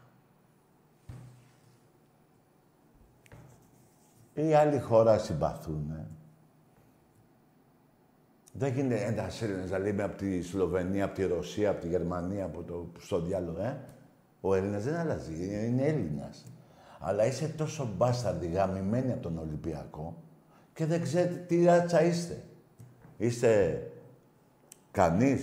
[4.33, 5.93] Ή άλλη χώρα συμπαθούν.
[8.53, 12.45] Δεν γίνεται ένα Έλληνα να λέει από τη Σλοβενία, από τη Ρωσία, από τη Γερμανία,
[12.45, 13.79] από το στο διάλογο, ε.
[14.41, 16.45] Ο Έλληνας δεν αλλάζει, είναι Έλληνας.
[16.99, 20.23] Αλλά είσαι τόσο μπάσταρδι, γαμημένοι από τον Ολυμπιακό
[20.75, 22.43] και δεν ξέρετε τι ράτσα είστε.
[23.17, 23.81] Είστε
[24.91, 25.41] κανείς,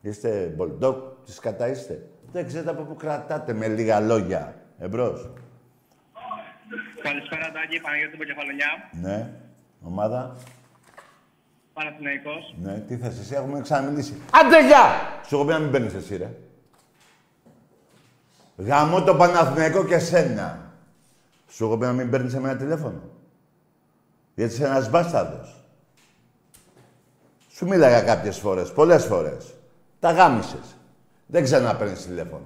[0.00, 2.08] είστε μπολντόκ, τι κατά είστε.
[2.32, 4.54] Δεν ξέρετε από πού κρατάτε με λίγα λόγια.
[4.78, 5.30] Εμπρός.
[7.02, 7.80] Καλησπέρα, Τάκη.
[7.80, 8.66] Παναγιώτη από Κεφαλονιά.
[8.92, 9.30] Ναι.
[9.82, 10.36] Ομάδα.
[11.72, 12.54] Παναθηναϊκός.
[12.62, 12.78] Ναι.
[12.78, 14.14] Τι θες εσύ, έχουμε ξαναμιλήσει.
[14.32, 14.84] Άντε, γεια!
[15.26, 16.30] Σου έχω πει να μην παίρνεις εσύ, ρε.
[18.56, 20.72] Γαμώ το Παναθηναϊκό και σένα.
[21.48, 23.02] Σου έχω πει να μην παίρνεις εμένα τηλέφωνο.
[24.40, 25.54] Γιατί είσαι ένας μπάσταρδος.
[27.50, 29.54] Σου μίλαγα κάποιες φορές, πολλές φορές.
[30.00, 30.76] Τα γάμισες.
[31.26, 32.44] Δεν ξαναπαίρνεις τηλέφωνο.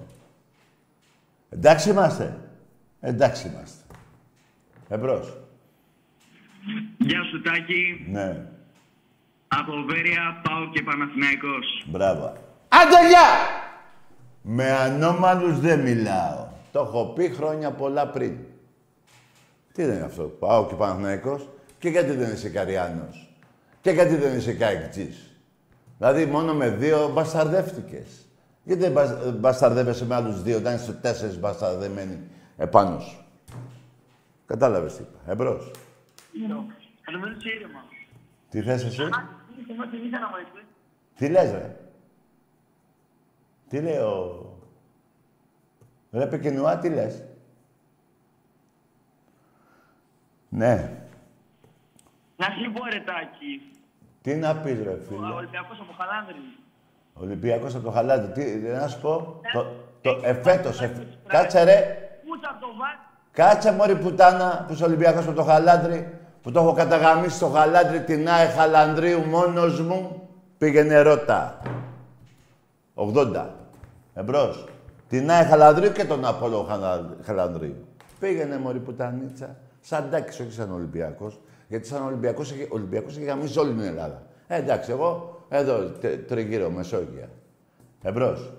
[1.49, 2.37] Εντάξει είμαστε.
[2.99, 3.83] Εντάξει είμαστε.
[4.89, 5.37] Εμπρός.
[6.97, 8.05] Γεια σου, Τάκη.
[8.11, 8.45] Ναι.
[9.47, 11.85] Από Βέρεια πάω και Παναθηναϊκός.
[11.85, 12.33] Μπράβο.
[12.67, 13.29] Άντε, γεια!
[14.41, 16.47] Με ανώμαλους δεν μιλάω.
[16.71, 18.37] Το έχω πει χρόνια πολλά πριν.
[19.73, 20.23] Τι δεν είναι αυτό.
[20.23, 23.33] Πάω και Παναθηναϊκός; Και γιατί δεν είσαι Καριάνος;
[23.81, 25.29] Και γιατί δεν είσαι Καϊκτζής.
[25.97, 28.27] Δηλαδή μόνο με δύο μπασταρδεύτηκες.
[28.63, 32.19] Γιατί δεν μπασ- μπασταρδεύεσαι με άλλους δύο, όταν είσαι τέσσερις μπασταρδεμένοι
[32.57, 33.25] επάνω σου;
[34.45, 35.31] Κατάλαβες τι είπα.
[35.31, 35.71] Εμπρός.
[37.05, 37.83] Θα το μιλήσω ήρεμα.
[38.49, 39.09] Τι θες εσύ;
[41.15, 41.75] Τι λες, ρε;
[43.69, 44.49] Τι λέει ο...
[46.11, 47.23] Ρε Πεκινουά, τι λες;
[50.49, 51.04] Ναι.
[52.37, 53.51] Να σου πω, ρε Τάκη.
[54.21, 55.33] Τι να πεις, ρε Ο φίλε.
[55.33, 56.35] Ολυμπιακός από Χαλάνδρη.
[57.13, 58.27] Ολυμπιακός από το χαλάτι.
[58.41, 59.65] Τι, να σου πω; Το,
[60.01, 60.91] το, εφέτος, εφ...
[61.27, 61.97] Κάτσε, ρε.
[62.27, 62.95] Πούτσα από το βάρ.
[63.31, 66.09] Κάτσε, μωρή πουτάνα, που είσαι Ολυμπιακός από το χαλάντρι.
[66.41, 70.29] Που το έχω καταγαμίσει στο χαλάντρι την ΑΕ Χαλανδρίου μόνος μου.
[70.57, 71.61] Πήγαινε ρώτα.
[72.95, 73.45] 80.
[74.13, 74.65] Εμπρός.
[75.09, 77.85] Την ΑΕ Χαλανδρίου και τον Απόλλω Χαλα- Χαλανδρίου.
[78.19, 79.55] Πήγαινε, μωρή πουτανίτσα.
[79.81, 81.39] Σαν τάκης, όχι σαν Ολυμπιακός.
[81.67, 84.27] Γιατί σαν Ολυμπιακός, έχει- Ολυμπιακός έχει γαμίσει όλη την Ελλάδα.
[84.47, 87.29] Ε, εντάξει, εγώ εδώ τε- τριγύρω, Μεσόγεια.
[88.03, 88.53] Εμπρός.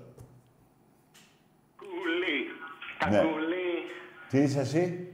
[1.79, 2.45] Κουλή.
[2.99, 3.19] Τα Ναι.
[3.19, 3.65] κουλή.
[4.31, 5.09] Τι είσαι εσύ;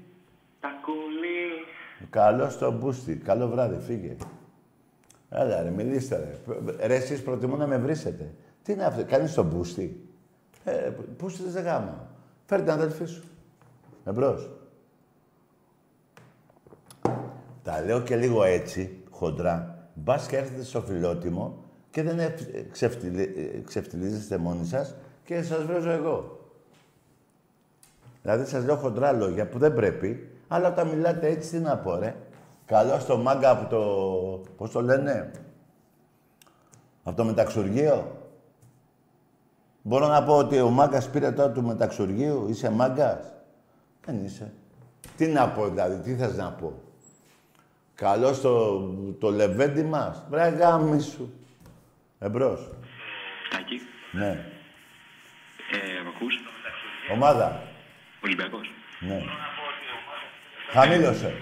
[0.60, 1.64] Τα κουλή.
[2.10, 3.16] Καλό στο μπούστι.
[3.16, 4.16] Καλό βράδυ, φύγε.
[5.30, 6.86] Έλα ρε, μιλήστε ρε.
[6.86, 8.34] Ρε, εσείς προτιμώ να με βρίσετε.
[8.62, 10.06] Τι είναι αυτό, κάνεις το μπούστι;
[10.64, 12.08] Ε, μπούστι δεν γάμα.
[12.46, 13.22] Φέρε την αδελφή σου.
[14.04, 14.50] Εμπρός.
[17.62, 19.86] Τα λέω και λίγο έτσι, χοντρά.
[19.94, 21.56] Μπας και έρθετε στο φιλότιμο
[21.90, 24.94] και δεν ευ- ξεφτιλι- ε, ξεφτιλίζεστε μόνοι σας
[25.24, 26.38] και σας βρίζω εγώ.
[28.22, 31.96] Δηλαδή σας λέω χοντρά λόγια που δεν πρέπει, αλλά όταν μιλάτε έτσι τι να πω,
[31.98, 32.14] ρε.
[32.66, 33.80] Καλό στο μάγκα από το...
[34.56, 35.30] πώς το λένε.
[37.02, 38.16] Από το μεταξουργείο.
[39.82, 42.48] Μπορώ να πω ότι ο μάγκας πήρε τώρα του μεταξουργείου.
[42.48, 43.32] Είσαι μάγκας.
[44.06, 44.52] Δεν είσαι.
[45.16, 46.72] Τι να πω δηλαδή, τι θες να πω.
[47.94, 48.80] Καλό στο
[49.20, 50.26] το λεβέντι μας.
[50.30, 51.32] Βρε γάμι σου.
[52.18, 52.70] Εμπρός.
[53.50, 53.80] Τάκη.
[54.12, 54.30] Ναι.
[55.72, 56.34] Ε, μ' ακούς;
[57.12, 57.62] Ομάδα.
[58.24, 58.70] Ολυμπιακός.
[59.00, 59.22] Ναι.
[60.70, 61.34] Χαμήλωσε.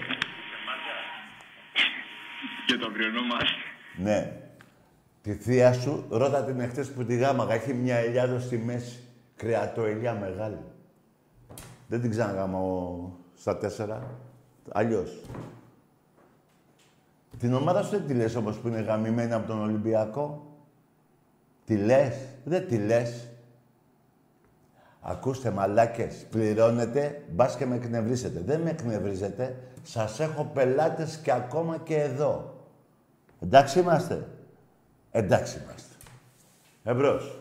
[2.65, 3.49] Και το αυριανό μας.
[3.97, 4.35] Ναι.
[5.21, 7.53] Τη θεία σου, ρώτα την εχθές που τη γάμαγα.
[7.53, 8.99] Έχει μια ελιάδο στη μέση.
[9.35, 10.59] Κρεατοελιά μεγάλη.
[11.87, 14.19] Δεν την ξαναγάμω στα τέσσερα.
[14.71, 15.19] Αλλιώς.
[17.41, 20.45] Την ομάδα σου δεν τη λες όμως που είναι γαμημένη από τον Ολυμπιακό;
[21.65, 23.27] Τη λες; Δεν τη λες.
[25.01, 28.39] Ακούστε μαλάκες, πληρώνετε, μπας και με εκνευρίσετε.
[28.39, 29.57] Δεν με εκνευρίζετε.
[29.83, 32.65] Σας έχω πελάτες και ακόμα και εδώ.
[33.39, 34.27] Εντάξει είμαστε;
[35.11, 35.95] Εντάξει είμαστε.
[36.83, 37.39] Εμπρός.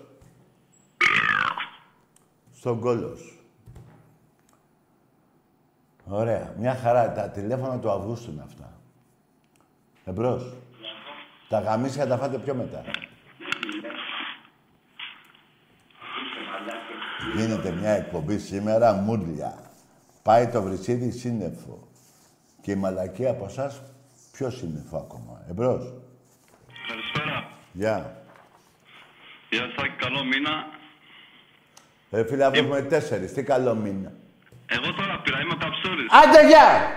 [2.52, 3.40] Στον κόλος σου.
[6.04, 6.54] Ωραία.
[6.58, 7.12] Μια χαρά.
[7.12, 8.80] Τα τηλέφωνα του Αυγούστου είναι αυτά.
[10.04, 10.52] Εμπρός.
[11.48, 12.84] Τα γαμίσια τα φάτε πιο μετά.
[17.36, 19.70] Γίνεται μια εκπομπή σήμερα, μουρλια.
[20.22, 21.88] Πάει το βρυσίδι σύννεφο.
[22.62, 23.82] Και η μαλακή από εσάς
[24.32, 25.44] πιο σύννεφο ακόμα.
[25.50, 25.92] Εμπρός.
[26.88, 27.48] Καλησπέρα.
[27.72, 28.22] Γεια.
[29.50, 29.96] Γεια σας, Τάκη.
[29.96, 30.66] Καλό μήνα.
[32.10, 33.32] Ρε φίλε, αύριο έχουμε τέσσερις.
[33.32, 34.12] Τι καλό μήνα.
[34.66, 36.06] Εγώ τώρα πήρα, είμαι ταψούρης.
[36.10, 36.96] Άντε, γεια!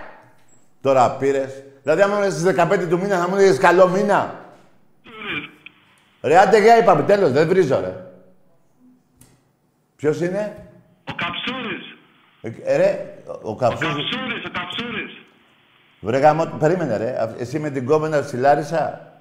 [0.81, 1.63] Τώρα πήρες.
[1.83, 4.39] Δηλαδή, άμα ήμουν στις 15 του μήνα, θα μου έλεγες καλό μήνα.
[6.21, 7.95] Ρε, άντε για είπαμε, τέλος, δεν βρίζω, ρε.
[9.95, 10.67] Ποιος είναι;
[11.09, 11.95] Ο Καψούρης.
[12.63, 13.87] Ε, ρε, ο Ο Καψούρης.
[13.95, 15.13] Καψούρης, ο Καψούρης.
[15.99, 17.21] Βρε γάμο, περίμενε ρε.
[17.21, 19.11] Α- Εσύ με την κόμενα στη Λάρισα;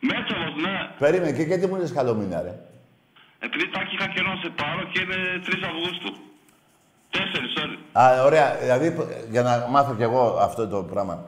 [0.00, 0.90] Μέτσοβος, ναι.
[0.98, 2.54] Περίμενε και γιατί μου λες καλό μήνα, ρε;
[3.38, 6.12] Επειδή τάκι είχα καιρό να σε πάρω και είναι 3 Αυγούστου.
[7.12, 7.16] 4,
[7.56, 7.78] sorry.
[8.02, 8.56] Α, ωραία.
[8.60, 11.24] Δηλαδή, π- για να μάθω κι εγώ αυτό το πράγμα.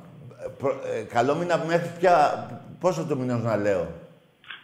[0.61, 2.15] Ε, προ- ε, καλό μήνα μέχρι πια...
[2.81, 3.85] Πόσο του μηνός να λέω;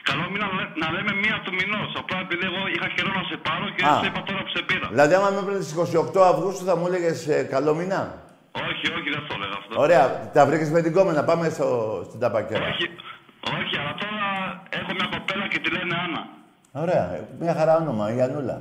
[0.09, 1.89] Καλό μήνα να, λέ- να λέμε μία του μηνός.
[2.01, 3.95] Απλά επειδή εγώ είχα καιρό να σε πάρω και Α.
[4.03, 4.87] σε είπα τώρα που σε πήρα.
[4.95, 5.77] Δηλαδή, άμα με έπαιρνες στις
[6.17, 8.01] 28 Αυγούστου θα μου έλεγες ε, καλό μήνα;
[8.69, 9.73] Όχι, όχι, δεν το έλεγα αυτό.
[9.85, 10.05] Ωραία.
[10.37, 11.25] Τα βρήκες με την κόμενα.
[11.31, 11.67] Πάμε στο,
[12.09, 12.65] στην ταπακέρα.
[12.73, 12.87] Όχι,
[13.61, 14.21] όχι, αλλά τώρα
[14.79, 16.23] έχω μια κοπέλα και τη λένε Άννα.
[16.83, 17.05] Ωραία.
[17.15, 18.57] Ε, Μια χαρά όνομα, η Ανούλα.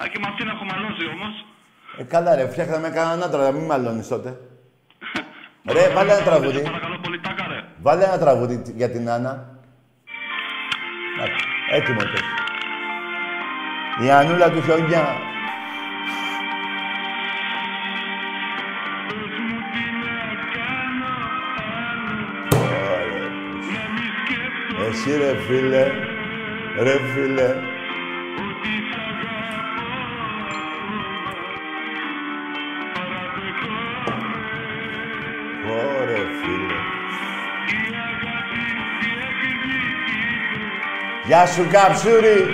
[0.00, 1.34] Α, και με αυτήν έχω μαλώσει όμως.
[2.00, 4.30] Ε, καλά ρε, φτιάχναμε κανέναν άντρα, μην μαλώνεις τότε.
[5.72, 6.62] Ρε, βάλε ένα τραγούδι.
[6.62, 7.64] Παρακαλώ πολύ, τάκα ρε.
[7.82, 9.60] Βάλε ένα τραγούδι για την Άννα.
[11.16, 12.18] Εντάξει, Έτοιμο το.
[14.04, 15.06] Η Ανούλα του Χιόνια.
[22.54, 22.98] Ωραία.
[24.88, 25.86] Εσύ ρε φίλε,
[26.82, 27.54] ρε φίλε.
[41.28, 42.46] Γεια σου Καψούρη.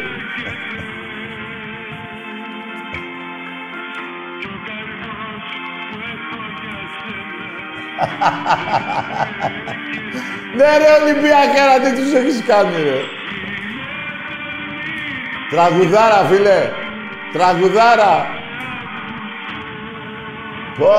[10.57, 13.01] Ναι ρε Ολυμπιακάρα, τι τους έχεις κάνει ρε.
[15.51, 16.71] Τραγουδάρα φίλε.
[17.33, 18.27] Τραγουδάρα.
[20.79, 20.93] Πω.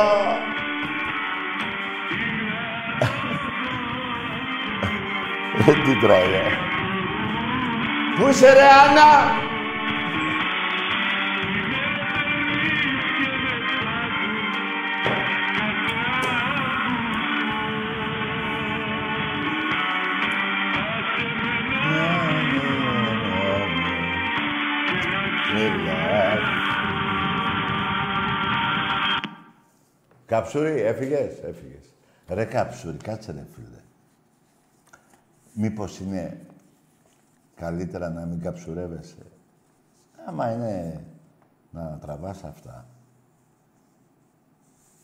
[5.68, 6.75] Ε, Τι τραγουδά.
[8.16, 9.44] Πού είσαι ρε Άννα;
[30.26, 31.96] Καψούρη, έφυγες, έφυγες.
[32.28, 33.82] Ρε Καψούρη, κάτσε ρε φίλε.
[35.54, 36.40] Μήπως είναι
[37.56, 39.26] καλύτερα να μην καψουρεύεσαι.
[40.26, 41.04] Άμα είναι
[41.72, 42.86] να τραβάς αυτά.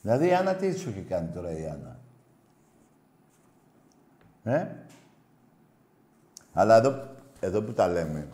[0.01, 1.99] Δηλαδή η Άννα τι σου έχει κάνει τώρα η Άννα;
[4.43, 4.67] Ε;
[6.53, 7.07] Αλλά εδώ,
[7.39, 8.27] εδώ που τα λέμε,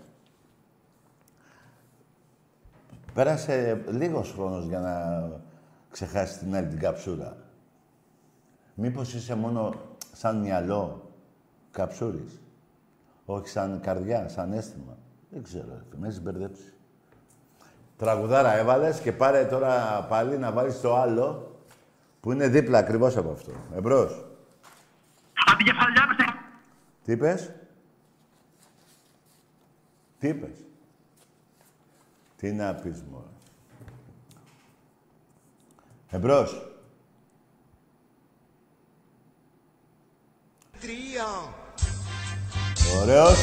[3.13, 5.30] πέρασε λίγος χρόνος για να
[5.91, 7.38] ξεχάσεις την άλλη την καψούρα.
[8.73, 9.73] Μήπως είσαι μόνο
[10.13, 11.12] σαν μυαλό
[11.71, 12.41] καψούρης;
[13.29, 14.97] Όχι σαν καρδιά, σαν αίσθημα.
[15.29, 16.73] Δεν ξέρω, ρε, με έχεις μπερδέψει.
[17.97, 21.57] Τραγουδάρα έβαλες και πάρε τώρα πάλι να βάλεις το άλλο
[22.19, 23.51] που είναι δίπλα ακριβώς από αυτό.
[23.75, 24.25] Εμπρός.
[25.51, 26.25] Αντικεφαλιά, πες.
[27.03, 27.51] Τι είπες;
[30.19, 30.65] Τι είπες;
[32.35, 33.25] Τι να πεις, μωρέ.
[36.09, 36.71] Εμπρός.
[40.79, 41.25] Τρία.
[43.02, 43.38] Ωραίος.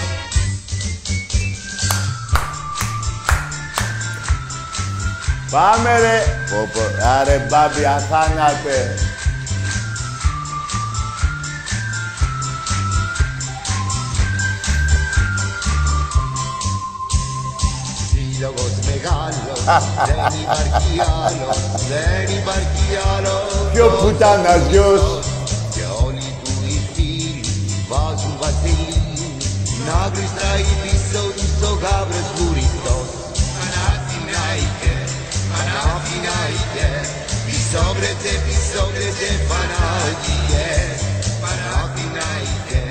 [5.51, 6.23] Πάμε ρε.
[6.51, 6.81] Πω, πω.
[7.21, 8.97] Άρε μπάμπι, αθάνατε.
[18.11, 19.61] Σύλλογος μεγάλος,
[20.07, 23.73] δεν υπάρχει άλλος, δεν υπάρχει άλλος.
[23.73, 25.24] Ποιο πουτάνας γιος.
[29.87, 33.09] Να γλιστράει πίσω τους ο γάβρος βουρητός.
[33.57, 34.97] Παναθηναϊκέ,
[35.51, 36.91] Παναθηναϊκέ,
[37.47, 40.73] πίσω βρετε, πίσω βρετε, Πανάγιε.
[41.43, 42.85] Παναθηναϊκέ,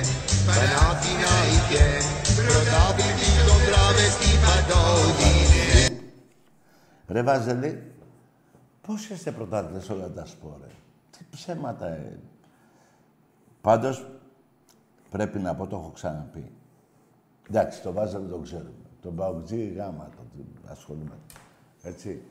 [0.47, 1.87] Παναθηναϊκέ,
[2.37, 5.81] πρωτάθλητη των τραβεστή παντόδινε.
[7.07, 7.71] Ρε Βάζελη,
[8.85, 10.69] πώς είστε πρωτάτλες όλα τα σπόρε.
[11.11, 12.19] Τι ψέματα, ε.
[13.61, 14.05] Πάντως,
[15.09, 16.51] πρέπει να πω, το έχω ξαναπεί.
[17.49, 18.71] Εντάξει, το Βάζελη το ξέρουμε.
[19.01, 20.23] Τον Παουτζή γάμα, το
[20.65, 21.17] ασχολούμαι.
[21.83, 22.21] Έτσι.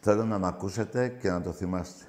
[0.00, 2.04] Θέλω να μ' ακούσετε και να το θυμάστε.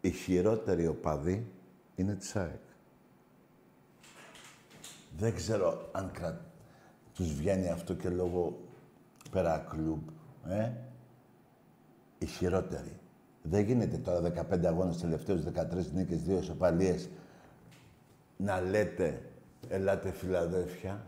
[0.00, 1.52] Η χειρότερη οπαδή
[1.94, 2.60] είναι της ΑΕΚ.
[5.16, 6.40] Δεν ξέρω αν κρα...
[7.14, 8.60] τους βγαίνει αυτό και λόγω
[9.30, 10.08] πέρα κλουμπ,
[10.48, 10.72] ε.
[12.18, 13.00] Η χειρότερη.
[13.42, 17.08] Δεν γίνεται τώρα 15 αγώνες τελευταίους, 13 νίκες, 2 ισοπαλίες,
[18.36, 19.25] να λέτε
[19.68, 21.06] Ελάτε Φιλαδέλφια.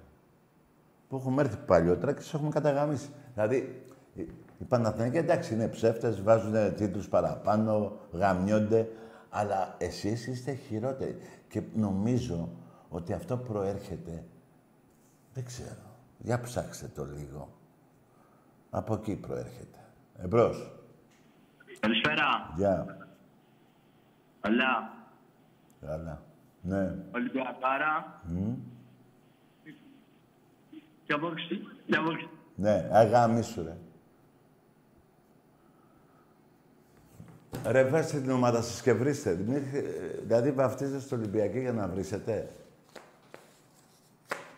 [1.09, 3.11] Που έχουμε έρθει παλιότερα και σας έχουμε καταγαμίσει.
[3.34, 3.84] Δηλαδή,
[4.14, 4.20] οι-
[4.59, 8.88] οι Παναθηναϊκοί εντάξει είναι ψεύτες, βάζουν τίτλους παραπάνω, γαμιόνται.
[9.30, 11.16] Αλλά εσείς είστε χειρότεροι.
[11.48, 12.48] Και νομίζω
[12.88, 14.24] ότι αυτό προέρχεται,
[15.34, 17.48] δεν ξέρω, για ψάξτε το λίγο.
[18.70, 19.78] Από εκεί προέρχεται.
[20.22, 20.72] Εμπρός.
[21.80, 22.52] Καλησπέρα.
[22.56, 22.86] Γεια.
[24.40, 24.92] Καλά.
[25.80, 26.22] Καλά.
[26.69, 26.95] Ναι.
[27.14, 28.21] Ολυμπιακάρα.
[28.25, 28.53] Μμ.
[31.07, 31.61] Για βόξη.
[31.87, 32.29] Για βόξη.
[32.55, 33.77] Ναι, αγάμισου ρε.
[37.66, 39.37] Ρε, βάστε την ομάδα σας και βρίστε.
[39.47, 39.59] Μη-
[40.23, 42.51] Δηλαδή, βαφτίζετε στο Ολυμπιακό για να βρίσετε.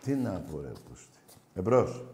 [0.03, 1.19] Τι να πω, ρε, πούστη.
[1.55, 2.05] Εμπρός.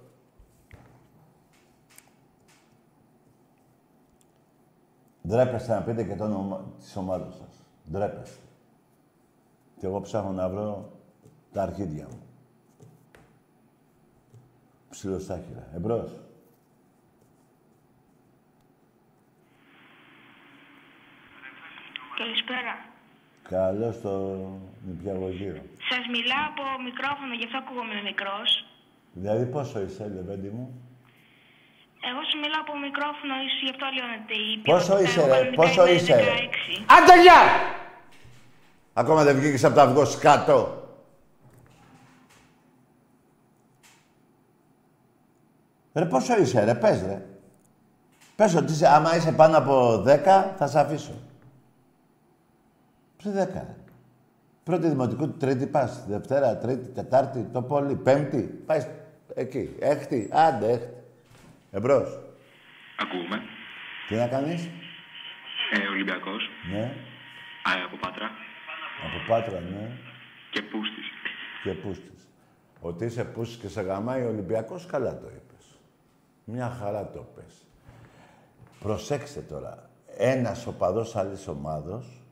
[5.28, 7.64] Ντρέπεστε να πείτε και το όνομα της ομάδας σας.
[7.92, 8.40] Ντρέπεστε.
[9.80, 10.92] Και εγώ ψάχνω να βρω
[11.52, 12.22] τα αρχίδια μου.
[14.90, 15.68] Ψιλοστάχυρα.
[15.74, 16.10] Εμπρός.
[22.18, 22.74] Καλησπέρα.
[23.48, 24.12] Καλώς στο
[24.86, 25.56] νηπιαγωγείο.
[25.90, 28.48] Σας μιλάω από μικρόφωνο, γι' αυτό ακούγομαι μικρός.
[29.12, 30.66] Δηλαδή πόσο είσαι, Λεβέντη μου;
[32.08, 35.00] Εγώ σου μιλάω από μικρόφωνο, ίσως γι' αυτό λιώνεται η Πόσο ποιότητα.
[35.04, 36.36] είσαι, Εγώ ρε, κανονικά πόσο είμαι είσαι, ρε;
[38.96, 39.02] 16.
[39.02, 39.02] Άντε, γεια!
[39.02, 40.80] Ακόμα δεν βγήκες από το αυγός σκάτω.
[45.94, 47.26] Ρε, πόσο είσαι, ρε, πες, ρε.
[48.36, 51.14] Πες ότι είσαι, άμα είσαι πάνω από 10, θα σε αφήσω.
[53.22, 53.74] Σε 10, ρε.
[54.64, 58.80] Πρώτη δημοτικού, τρίτη πας, Δευτέρα, τρίτη, τετάρτη, το πολύ, πέμπτη, πάει
[59.34, 60.94] εκεί, έκτη, άντε, έκτη.
[61.70, 62.18] Εμπρός.
[62.98, 63.40] Ακούμε.
[64.08, 64.68] Τι να κάνεις,
[65.72, 66.48] Ε, Ολυμπιακός.
[66.72, 66.82] ναι,
[67.62, 68.30] Α, από Πάτρα.
[69.04, 69.90] Από Πάτρα, ναι.
[70.50, 71.06] Και Πούστης.
[71.62, 72.28] και πούστης.
[72.80, 75.78] Ότι είσαι πούστης και σε γαμάει ο Ολυμπιακός, καλά το είπες.
[76.44, 77.66] Μια χαρά το πες.
[78.80, 79.90] Προσέξτε τώρα.
[80.16, 82.22] Ένας οπαδός άλλης ομάδος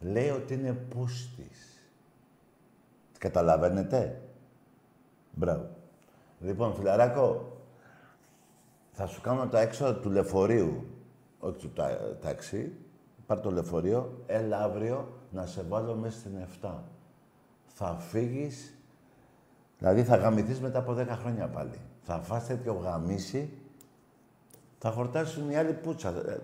[0.00, 1.90] λέει ότι είναι πούστης.
[3.18, 4.22] Καταλαβαίνετε;
[5.32, 5.70] Μπράβο.
[6.40, 7.56] Λοιπόν, φιλαράκο,
[8.90, 10.86] θα σου κάνω τα έξω του λεωφορείου,
[11.38, 12.72] όχι του τα, ταξί.
[13.26, 16.30] Πάρ' το λεωφορείο, έλα αύριο να σε βάλω μέσα στην
[16.62, 16.70] 7.
[17.66, 18.74] Θα φύγεις,
[19.78, 21.80] δηλαδή θα γαμηθείς μετά από 10 χρόνια πάλι.
[22.02, 23.50] Θα φας τέτοιο γαμίσι,
[24.78, 26.08] θα χορτάσουν οι άλλοι πουτσα.
[26.08, 26.40] Ε,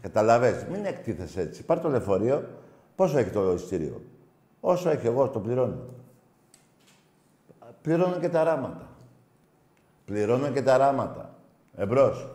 [0.00, 1.64] καταλαβες, μην εκτίθεσαι έτσι.
[1.64, 2.48] Πάρ' το λεωφορείο,
[2.96, 4.02] πόσο έχει το ειστήριο;
[4.60, 5.84] Όσο έχει εγώ, το πληρώνω.
[7.82, 8.88] Πληρώνω και τα ράματα.
[10.04, 11.34] Πληρώνω και τα ράματα.
[11.76, 12.28] Εμπρός.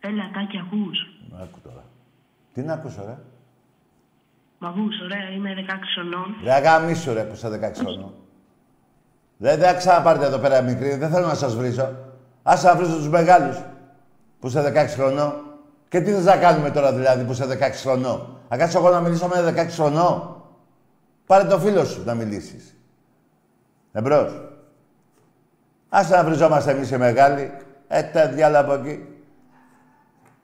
[0.00, 0.98] Έλα, τάκι, ακούς.
[1.42, 1.84] Άκου τώρα.
[2.52, 3.18] Τι να ακούσω, ρε;
[4.58, 6.36] Μ' ακούς, ωραία, είμαι 16 χρονών.
[6.42, 8.14] Ρε αγαμίσου, ρε, που είσαι 16 χρονών.
[9.36, 11.96] Δεν θα ξαναπάρτε εδώ πέρα μικρή, δεν θέλω να σας βρίσω.
[12.42, 13.56] Ας να βρίσω τους μεγάλους
[14.40, 15.32] που είσαι 16 χρονών.
[15.88, 18.36] Και τι θες να κάνουμε τώρα δηλαδή που είσαι 16 χρονών.
[18.48, 20.42] Να κάτσω εγώ να μιλήσω με 16 χρονών.
[21.26, 22.76] Πάρε το φίλο σου να μιλήσεις.
[23.92, 24.42] Εμπρός.
[25.88, 27.52] Ας να βριζόμαστε εμείς οι μεγάλοι.
[27.88, 29.06] Ε, τα διάλα από εκεί.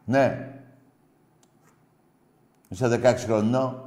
[0.04, 0.48] Ναι.
[2.68, 3.83] Είσαι 16 χρονών.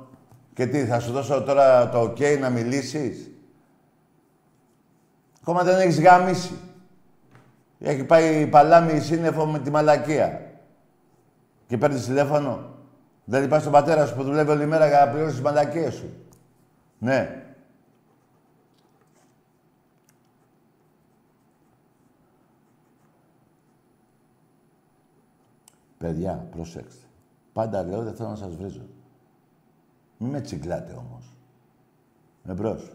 [0.57, 3.31] Και τι, θα σου δώσω τώρα το ok να μιλήσεις;
[5.41, 6.59] Ακόμα δεν έχεις γαμίσει.
[7.79, 10.51] Έχει πάει παλάμη σύννεφο με τη μαλακία.
[11.67, 12.75] Και παίρνεις τηλέφωνο.
[13.25, 16.13] Δεν είπα στον πατέρα σου που δουλεύει όλη μέρα για να πληρώσεις τις μαλακίες σου.
[16.97, 17.43] Ναι.
[25.97, 27.05] Παιδιά, προσέξτε.
[27.53, 28.81] Πάντα λέω δεν θέλω να σας βρίζω.
[30.17, 31.25] Μην με τσιγκλάτε όμως.
[32.49, 32.91] Εμπρός.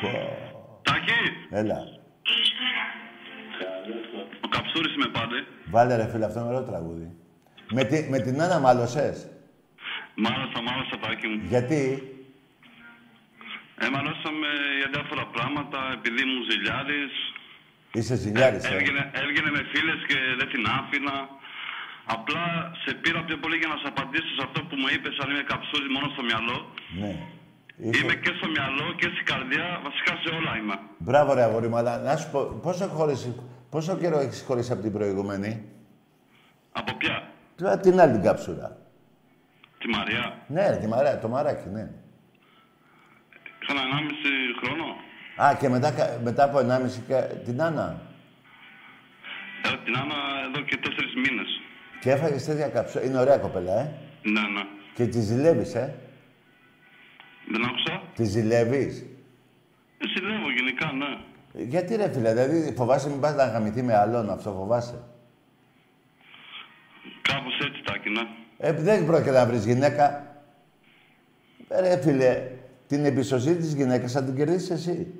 [0.00, 0.10] Πω.
[0.82, 1.12] Τάκη,
[1.50, 1.78] Έλα.
[4.44, 5.36] ο Καψούρης με πάντε.
[5.70, 7.12] Βάλε ρε φίλε, αυτό είναι ωραίο τραγούδι.
[7.70, 9.28] Με, τη, με την Άννα μάλωσες;
[10.14, 11.40] Μάλωσα, μάλωσα, Τάκη μου.
[11.48, 11.82] Γιατί;
[13.78, 14.48] Ε, μαλώσαμε
[14.78, 17.12] για διάφορα πράγματα, επειδή μου ζηλιάρης.
[17.96, 18.74] Είσαι ζηλιάρης, ε.
[18.74, 21.16] Έβγαινε, έβγαινε με φίλες και δεν την άφηνα.
[22.16, 22.44] Απλά
[22.84, 25.44] σε πήρα πιο πολύ για να σου απαντήσω σε αυτό που μου είπες αν είμαι
[25.50, 26.56] καψούρης μόνο στο μυαλό.
[27.02, 27.12] Ναι.
[27.84, 28.00] Είσαι...
[28.00, 30.76] Είμαι και στο μυαλό και στην καρδιά, βασικά σε όλα είμαι.
[30.98, 33.20] Μπράβο ρε αγόρι μου, αλλά να σου πω, πόσο, χωρίς,
[33.70, 35.50] πόσο καιρό έχεις χωρίσει από την προηγούμενη;
[36.72, 37.16] Από ποια,
[37.56, 38.68] Τώρα την άλλη την κάψουλα.
[39.78, 40.24] τη Μαριά.
[40.46, 41.84] Ναι, ρε, τη μαρά, το μαράκι, ναι.
[43.62, 44.84] Είχαν 1,5 χρόνο.
[45.36, 48.00] Α, και μετά, κα- μετά από 1,5 κα- την Άννα.
[49.64, 50.14] Ε, την Άννα
[50.48, 51.48] εδώ και τέσσερις μήνες.
[52.00, 53.04] Και έφαγες τέτοια κάψουλα.
[53.04, 53.92] Είναι ωραία κοπέλα, ε.
[54.22, 54.62] Ναι, ναι.
[54.94, 55.94] Και τη ζηλεύεις, ε.
[57.50, 58.02] Δεν άκουσα.
[58.14, 58.98] Τη ζηλεύεις.
[59.98, 61.18] Ε, συλλεύω γενικά, ναι.
[61.64, 65.02] Γιατί ρε φίλε, δηλαδή φοβάσαι μην πας να γαμηθεί με άλλον, αυτό φοβάσαι.
[67.22, 68.20] Κάπως έτσι τα κοινά.
[68.58, 70.26] Ε, δεν πρόκειται να βρεις γυναίκα.
[71.68, 72.50] Ε, Ρε φίλε,
[72.86, 75.14] την εμπιστοσύνη της γυναίκας θα την κερδίσεις εσύ.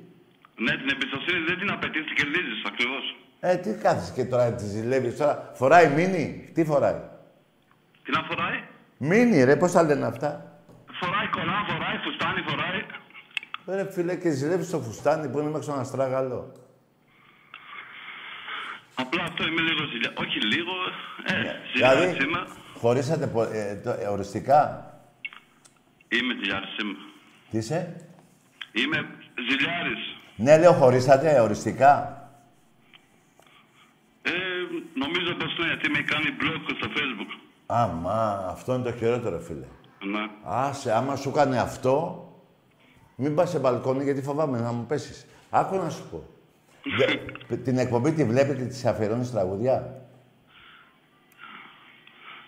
[0.57, 3.15] Ναι, την εμπιστοσύνη δεν την απαιτείς, την κερδίζεις ακριβώς.
[3.39, 5.51] Ε, τι κάθεσαι και τώρα τη ζηλεύεις τώρα.
[5.55, 6.51] Φοράει μίνι.
[6.53, 6.99] Τι φοράει;
[8.03, 8.63] Τι να φοράει;
[8.97, 10.59] Μίνι ρε, πώς τα λένε αυτά;
[10.99, 12.79] Φοράει κολλά, φοράει φουστάνι, φοράει.
[13.67, 16.51] Ε, Ρε φίλε, και ζηλεύεις το φουστάνι που είναι μέχρι στον αστράγαλο.
[18.95, 20.11] Απλά αυτό είμαι λίγο ζηλιά.
[20.15, 20.71] Όχι λίγο,
[21.25, 22.47] ε, Δηλαδή, ζηλιάρης είμαι.
[22.77, 24.89] χωρίσατε πο- ε, το- ε, οριστικά;
[26.07, 26.95] Είμαι ζηλιάρης είμαι.
[27.51, 28.07] Τι είσαι;
[28.71, 29.05] Είμαι
[29.49, 30.14] ζηλιάρης.
[30.35, 32.19] Ναι, λέω χωρίσατε οριστικά;
[34.21, 34.31] Ε,
[34.93, 37.39] νομίζω πως ναι, γιατί με κάνει blog στο facebook.
[37.65, 39.65] Άμα, αυτό είναι το χειρότερο, φίλε.
[40.11, 40.27] Ναι.
[40.43, 42.23] Άσε, άμα σου κάνει αυτό,
[43.15, 45.25] μην πας σε μπαλκόνι γιατί φοβάμαι να μου πέσεις.
[45.49, 46.23] Άκου να σου πω.
[47.47, 50.01] Δε- την εκπομπή τη βλέπει και της αφιερώνεις τραγουδιά.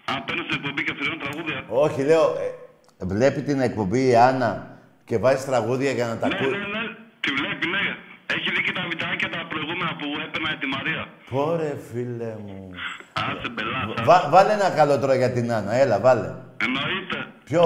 [0.05, 1.63] Αν παίρνω στην εκπομπή και αφιερώνω τραγούδια.
[1.69, 2.23] Όχι, λέω,
[2.99, 6.49] ε, βλέπει την εκπομπή η Άννα και βάζει τραγούδια για να τα Ναι, ακούει.
[6.51, 6.65] ναι, ναι.
[6.65, 6.86] Τη βλέπει, ναι.
[8.33, 11.05] Έχει δει και τα βιντεάκια τα προηγούμενα που έπαιρνα τη Μαρία.
[11.29, 12.71] Πόρε, φίλε μου.
[13.13, 14.03] Άσε μπελάσα.
[14.03, 16.29] Βα- βάλε ένα καλό τώρα για την Άννα, έλα, βάλε.
[16.65, 17.17] Εννοείται.
[17.43, 17.65] Ποιο;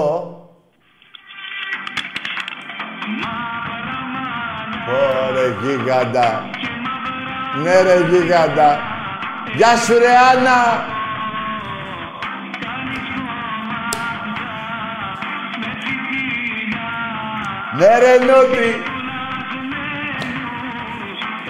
[4.88, 6.50] Ωρε γίγαντα.
[7.62, 8.80] Ναι ρε γίγαντα.
[9.56, 10.84] Γεια σου ρε Άννα.
[17.76, 18.91] Ναι ρε Νότι.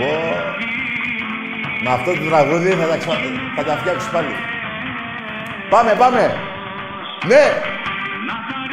[0.03, 0.14] Πω.
[1.82, 3.12] Με αυτό το τραγούδι θα τα, ξα...
[3.57, 4.34] θα τα φτιάξεις πάλι.
[5.70, 6.34] Πάμε, πάμε.
[7.26, 7.44] Ναι.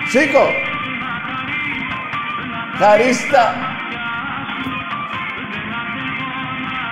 [0.09, 0.45] Σήκω.
[2.77, 3.55] Χαρίστα.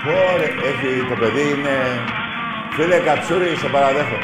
[0.03, 2.03] Πόρε, έχει το παιδί είναι...
[2.71, 4.17] Φίλε Καψούρη, σε παραδέχω.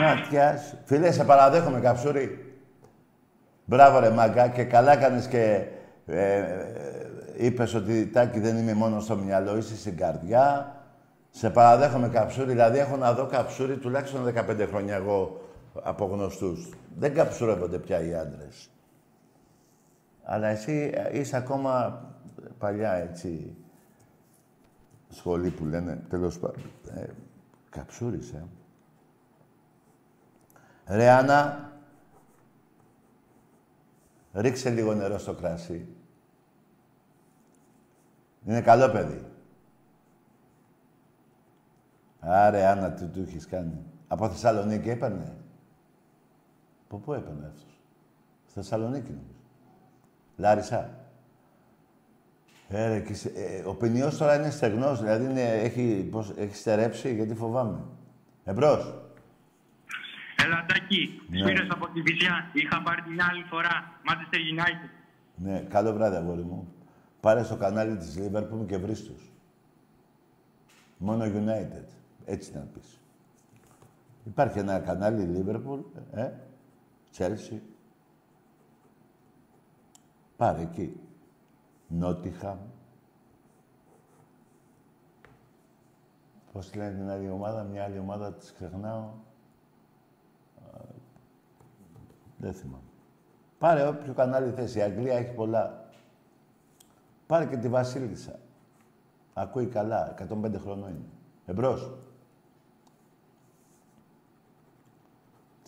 [0.00, 0.16] Να
[0.56, 0.78] σου.
[0.84, 2.45] Φίλε, σε παραδέχομαι, Καψούρη.
[3.68, 5.66] Μπράβο ρε μάγκα και καλά κάνεις και
[6.06, 6.46] ε, ε,
[7.36, 10.74] είπες ότι τάκι δεν είμαι μόνος στο μυαλό, είσαι στην καρδιά.
[11.30, 15.40] Σε παραδέχομαι καψούρι, δηλαδή έχω να δω καψούρι τουλάχιστον 15 χρόνια εγώ
[15.82, 16.68] από γνωστούς.
[16.98, 18.70] Δεν καψουρεύονται πια οι άντρες.
[20.24, 22.04] Αλλά εσύ ε, είσαι ακόμα
[22.58, 23.56] παλιά έτσι
[25.08, 26.62] σχολή που λένε, τέλος πάντων.
[26.94, 27.06] Ε,
[27.70, 28.44] καψούρης, ε.
[30.86, 31.72] Ρε Άννα,
[34.36, 35.86] ρίξε λίγο νερό στο κράσι.
[38.46, 39.24] Είναι καλό παιδί.
[42.20, 43.84] Άρε, Άννα, τι του έχεις κάνει.
[44.08, 45.36] Από Θεσσαλονίκη έπαιρνε.
[46.88, 47.80] Από πού έπαιρνε αυτός;
[48.44, 49.34] Στη Θεσσαλονίκη νομίζω.
[50.36, 50.90] Λάρισα.
[52.68, 56.56] Ε, ρε, και σε- ε, ο ποινιός τώρα είναι στεγνός, δηλαδή είναι, έχει, πώς, έχει
[56.56, 57.80] στερέψει, γιατί φοβάμαι.
[58.44, 58.94] Εμπρός.
[60.88, 61.38] Ελατάκι, Ναι.
[61.38, 62.50] Σπύρος από τη Βυσιά.
[62.52, 64.00] Είχα πάρει την άλλη φορά.
[64.08, 64.90] Manchester United.
[65.36, 66.68] Ναι, καλό βράδυ, αγόρι μου.
[67.20, 69.32] Πάρε στο κανάλι της Liverpool και βρεις τους.
[70.98, 71.84] Μόνο United.
[72.24, 73.00] Έτσι να πεις.
[74.24, 75.80] Υπάρχει ένα κανάλι Liverpool,
[76.12, 76.30] ε,
[77.16, 77.58] Chelsea.
[80.36, 81.00] Πάρε εκεί.
[81.88, 82.58] Νότιχαμ.
[86.52, 89.00] Πώς τη λένε την άλλη ομάδα, μια άλλη ομάδα της ξεχνάω.
[89.02, 90.78] Α,
[92.36, 92.82] Δεν θυμάμαι.
[93.58, 94.74] Πάρε όποιο κανάλι θες.
[94.74, 95.90] Η Αγγλία έχει πολλά.
[97.26, 98.38] Πάρε και τη Βασίλισσα.
[99.34, 100.14] Ακούει καλά.
[100.30, 101.08] 105 χρονών είναι.
[101.46, 101.92] Εμπρός.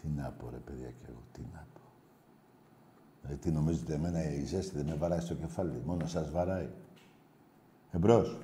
[0.01, 1.23] Τι να πω ρε παιδιά κι εγώ.
[1.33, 1.81] Τι να πω.
[3.33, 5.83] Ε, τι νομίζετε εμένα η ζέστη δεν με βαράει στο κεφάλι.
[5.85, 6.69] Μόνο σας βαράει.
[7.91, 8.39] Εμπρός.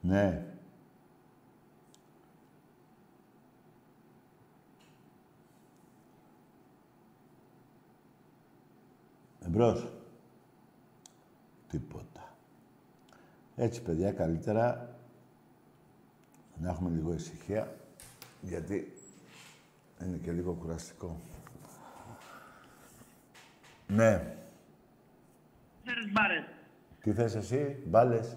[0.00, 0.55] Ναι.
[9.46, 9.92] Εμπρός.
[11.68, 12.34] Τίποτα.
[13.56, 14.96] Έτσι, παιδιά, καλύτερα
[16.56, 17.76] να έχουμε λίγο ησυχία,
[18.40, 18.92] γιατί
[20.02, 21.20] είναι και λίγο κουραστικό.
[23.86, 24.36] Ναι.
[25.84, 26.44] Ξέρεις μπάρες.
[27.00, 28.36] Τι θες εσύ, μπάλες;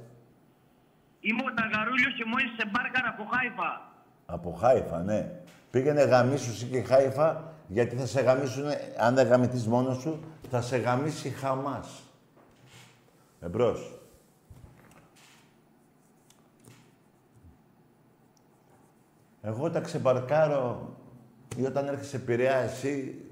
[1.20, 3.92] Είμαι ο Ταγαρούλιος και μόλις σε μπάρκαρα από Χάιφα.
[4.26, 5.42] Από Χάιφα, ναι.
[5.72, 8.64] Πήγαινε γαμίσου εσύ και Χάιφα, γιατί θα σε γαμίσουν,
[8.98, 12.04] αν δεν γαμηθείς μόνος σου, θα σε γαμίσει η Χαμάς.
[13.40, 14.00] Εμπρός.
[19.42, 20.96] Εγώ τα ξεπαρκάρω
[21.58, 23.26] ή όταν έρχεσαι Πειραιά εσύ,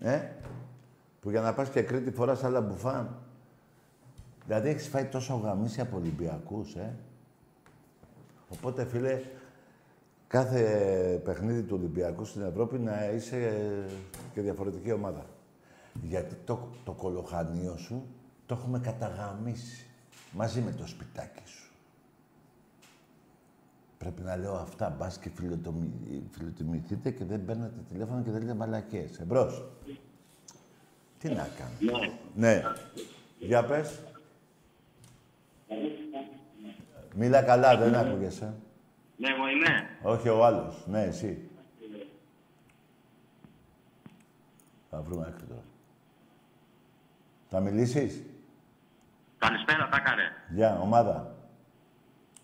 [0.00, 0.20] ε,
[1.20, 3.16] που για να πας και Κρήτη φοράς άλλα μπουφάν.
[4.46, 6.94] Δηλαδή έχεις φάει τόσο γαμίσει από Ολυμπιακούς, ε.
[8.48, 9.20] Οπότε, φίλε,
[10.28, 10.62] κάθε
[11.24, 13.52] παιχνίδι του Ολυμπιακού στην Ευρώπη να είσαι
[14.32, 15.26] και διαφορετική ομάδα.
[16.02, 18.06] Γιατί το, το κολοχανίο σου
[18.46, 19.86] το έχουμε καταγαμίσει
[20.32, 21.70] μαζί με το σπιτάκι σου.
[23.98, 28.54] Πρέπει να λέω αυτά, μπας και φιλοτομη- φιλοτιμηθείτε και δεν παίρνετε τηλέφωνο και δεν λέτε
[28.54, 29.18] μαλακές.
[29.18, 29.68] Εμπρός.
[31.18, 31.98] Τι να κάνω.
[32.34, 32.62] Ναι.
[33.38, 34.00] Για πες.
[37.14, 38.54] Μίλα καλά, δεν άκουγεσαι.
[39.18, 39.88] Ναι, εγώ είμαι.
[40.02, 40.86] Όχι ο άλλος.
[40.86, 41.50] Ναι, εσύ.
[44.90, 45.62] Θα βρούμε άκρη τώρα.
[47.48, 48.22] Θα μιλήσεις;
[49.38, 50.22] Καλησπέρα, Τάκαρε.
[50.50, 51.34] Γεια, ομάδα.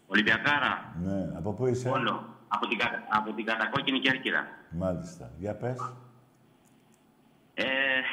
[0.06, 0.94] Ολυμπιακάρα.
[1.02, 2.28] Ναι, από πού είσαι; Όλο.
[2.48, 4.46] Από την, κα- από την κατακόκκινη Κέρκυρα.
[4.70, 5.30] Μάλιστα.
[5.38, 5.92] Για πες.
[7.54, 7.64] Ε,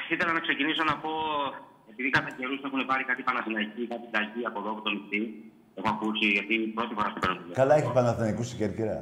[0.10, 1.10] ήθελα να ξεκινήσω να πω,
[1.90, 5.51] επειδή κατά καιρούς έχουν πάρει κάτι Παναθηναϊκή, κάτι Ταγί από εδώ από το νησί.
[5.82, 7.36] Έχω ακούσει, γιατί πρώτη φορά στο παίρνω.
[7.40, 7.60] τηλέφωνο.
[7.62, 8.98] Καλά έχεις Παναθηναϊκούς στην Κέρκυρα.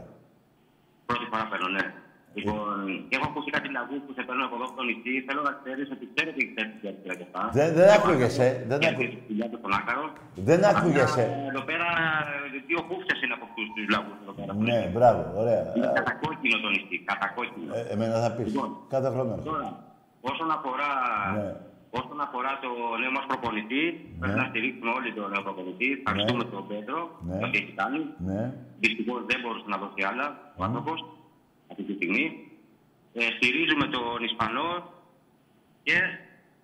[1.09, 1.85] Πρώτη φορά παίρνω, ναι.
[2.39, 2.65] Λοιπόν,
[3.09, 5.13] και έχω ακούσει κάτι λαγού που σε παίρνουν από εδώ από το νησί.
[5.27, 7.41] Θέλω να ξέρεις ότι ξέρετε τι ξέρεις την Κέρκυρα και αυτά.
[7.59, 8.47] Δεν, δεν άκουγεσαι.
[8.69, 9.01] Δεν, Και ακού...
[9.03, 10.05] τις χιλιάδες στον Άκαρο.
[10.49, 11.23] δεν άκουγεσαι.
[11.27, 11.87] Αλλά, Εδώ πέρα,
[12.69, 14.51] δύο χούφτε είναι από αυτούς τους λαγούς εδώ πέρα.
[14.69, 15.61] Ναι, μπράβο, ωραία.
[15.75, 17.69] Είναι κατακόκκινο το νησί, κατακόκκινο.
[17.77, 18.45] Ε, εμένα θα πεις.
[18.53, 18.69] Λοιπόν.
[18.93, 19.35] Κάθε χρόνος.
[19.37, 19.49] έρχομαι.
[19.51, 19.67] Τώρα,
[20.31, 20.89] όσον αφορά,
[21.37, 21.49] Ναι.
[21.89, 22.69] Όσον αφορά το
[23.01, 23.83] νέο μας προπονητή,
[24.19, 25.89] πρέπει να στηρίξουμε όλοι τον νέο προπονητή.
[25.99, 27.39] Ευχαριστούμε τον Πέτρο, Ναι.
[27.39, 27.99] το έχει κάνει.
[28.29, 28.41] Ναι.
[28.79, 30.25] Δυστυχώς δεν μπορούσε να δώσει άλλα
[30.59, 30.97] ο άνθρωπος
[31.71, 32.25] αυτή τη στιγμή.
[33.13, 34.69] Ε, στηρίζουμε τον Ισπανό
[35.83, 35.97] και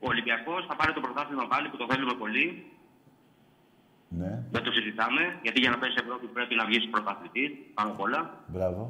[0.03, 2.45] ο Ολυμπιακός θα πάρει το πρωτάθλημα πάλι που το θέλουμε πολύ.
[4.19, 4.31] Ναι.
[4.51, 8.19] Δεν το συζητάμε, γιατί για να πέσει Ευρώπη πρέπει να βγει πρωταθλητής πάνω απ' όλα.
[8.47, 8.81] Μπράβο.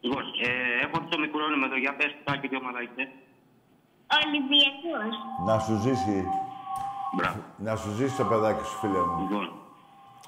[0.00, 0.50] Λοιπόν, ε,
[0.84, 3.02] έχω το μικρόνιμο εδώ, για πες τα και τι ομάδα είστε.
[4.16, 5.14] Ολυμπιακός.
[5.46, 6.24] Να σου ζήσει.
[7.16, 7.40] Μπράβο.
[7.56, 9.18] Να σου ζήσει το παιδάκι σου, φίλε μου.
[9.22, 9.46] Λοιπόν,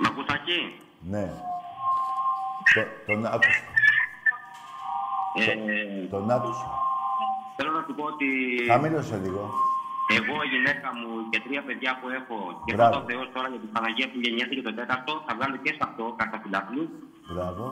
[0.01, 0.61] μ' ακούς Άκη;
[1.12, 1.24] Ναι.
[2.74, 3.62] Το, τον άκουσα.
[5.35, 6.66] Ε, Τον άκουσα.
[7.57, 8.26] θέλω να σου πω ότι
[8.70, 9.43] Χαμήλωσε λίγο.
[10.18, 12.91] εγώ, η γυναίκα μου και τρία παιδιά που έχω και Μπράβο.
[12.91, 16.05] πρώτο Θεός τώρα για την Παναγία που γεννιέται το τέταρτο, θα βγάλω και σε αυτό
[16.20, 16.85] κατά φιλάθλου.
[17.33, 17.64] Μπράβο.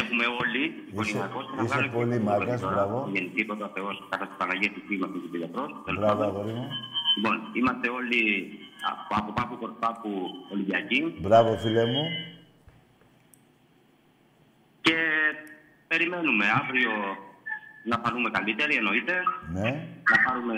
[0.00, 2.96] Έχουμε όλοι, οικογενειακώς, και θα είσαι βγάλω και πολύ σε αυτό μάγκας, τώρα, μπράβο.
[3.04, 5.70] που Γεννηθεί πρώτο Θεός κατά την Παναγία της Φύγου αυτή την Πιλετρός.
[5.98, 6.66] Μπράβο, αγόρι μου.
[7.16, 8.20] Λοιπόν, είμαστε όλοι
[8.90, 10.10] από, από πάπου προς πάπου
[10.52, 10.98] Ολυμπιακοί.
[11.24, 12.04] Μπράβο, φίλε μου.
[14.80, 14.96] Και
[15.88, 16.92] περιμένουμε αύριο
[17.90, 19.14] να φανούμε καλύτεροι, εννοείται.
[19.52, 19.70] Ναι.
[20.10, 20.56] Να πάρουμε,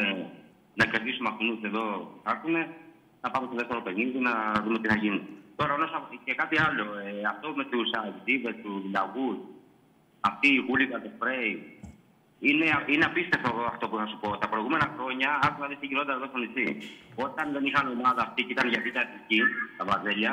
[0.74, 2.55] να κερδίσουμε αυτούς εδώ που θα έρθουν,
[3.20, 4.32] να πάμε στο δεύτερο παιχνίδι, να
[4.64, 5.22] δούμε τι θα γίνει.
[5.59, 9.37] Τώρα, όσον αφορά- και κάτι άλλο, ε, αυτό με τους αεκτήβες, τους λαγούς,
[10.31, 11.53] αυτή η γούλικα, το σπρέι,
[12.49, 14.29] είναι, είναι απίστευτο αυτό που θα σου πω.
[14.43, 16.67] Τα προηγούμενα χρόνια, άκου να δεις τι γινόταν εδώ στο νησί.
[17.27, 19.41] Όταν δεν είχαν ομάδα αυτή και ήταν για β' εθνική,
[19.79, 20.33] τα βαζέλια,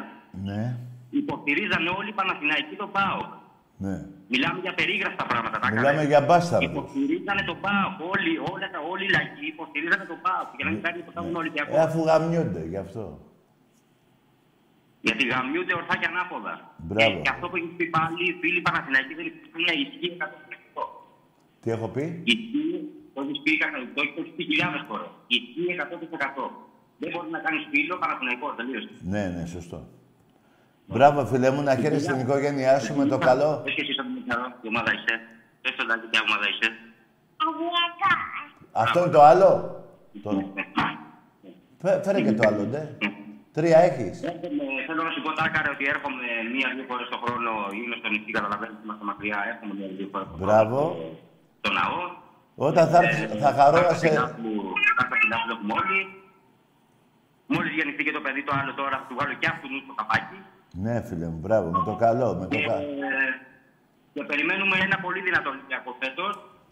[0.49, 0.61] Ναι.
[1.21, 3.31] υποστηρίζανε όλοι οι Παναθηναϊκοί τον ΠΑΟΚ.
[3.85, 3.95] Ναι.
[4.33, 5.55] Μιλάμε για περίγραστα πράγματα.
[5.59, 6.07] Τα Μιλάμε έκαναν.
[6.13, 6.69] για μπάσταρδους.
[6.71, 7.95] Υποστηρίζανε τον ΠΑΟΚ.
[8.15, 10.49] Όλοι, όλα τα, όλοι οι λαϊκοί υποστηρίζανε τον ΠΑΟΚ.
[10.57, 11.73] Για να μην κάνει ποτέ τον Ολυμπιακό.
[11.75, 13.03] Ε, αφού γαμιούνται, γι' αυτό.
[15.05, 16.53] Γιατί γαμιούνται ορθά και ανάποδα.
[16.87, 17.09] Μπράβο.
[17.11, 19.25] Και, και αυτό που έχεις πει πάλι οι φίλοι Παναθηναϊκοί δεν
[19.61, 20.83] είναι ισχύει 100%.
[21.61, 22.75] Τι έχω πει; Ισχύει,
[23.13, 25.11] το έχεις πει, καθ- το έχεις πει χιλιάδες φορές.
[25.35, 26.45] Ισχύει 100%.
[27.01, 28.89] Δεν μπορείς να κάνεις φίλο Παναθηναϊκό, τελείωσε.
[29.13, 29.79] Ναι, ναι, σωστό.
[30.91, 33.49] Μπράβο, φίλε μου, να χαίρεσαι την οικογένειά σου με το καλό.
[33.63, 35.15] Πες και εσύ στον Μιχαρό, τι ομάδα είσαι.
[35.61, 36.67] Πες τον Τάκη, ποια ομάδα είσαι.
[37.45, 38.13] Αγιακά.
[38.71, 39.49] Αυτό είναι το άλλο;
[40.23, 40.29] Το...
[41.81, 42.83] Φέ- Φέρε και το άλλο, ναι.
[43.57, 44.15] Τρία έχεις.
[44.31, 47.51] Έρχομαι, θέλω να σου πω τάκαρε ότι έρχομαι μία-δύο φορέ το χρόνο.
[47.77, 49.39] Είμαι στο νησί, καταλαβαίνετε, είμαστε μακριά.
[49.51, 50.45] Έρχομαι μία-δύο φορέ το χρόνο.
[50.45, 50.79] Μπράβο.
[51.61, 51.99] Στο ναό.
[52.67, 54.07] Όταν θα έρθεις, θα χαρώ να σε...
[54.99, 55.99] Κάθε φιλάθλου έχουμε όλοι.
[57.53, 60.37] Μόλι γεννηθεί και το παιδί το άλλο τώρα, θα του βάλω και αυτού στο καπάκι.
[60.83, 62.87] Ναι, φίλε μου, μπράβο, με το καλό, με το Και, καλό.
[64.13, 66.25] και περιμένουμε ένα πολύ δυνατό Ολυμπιακό φέτο.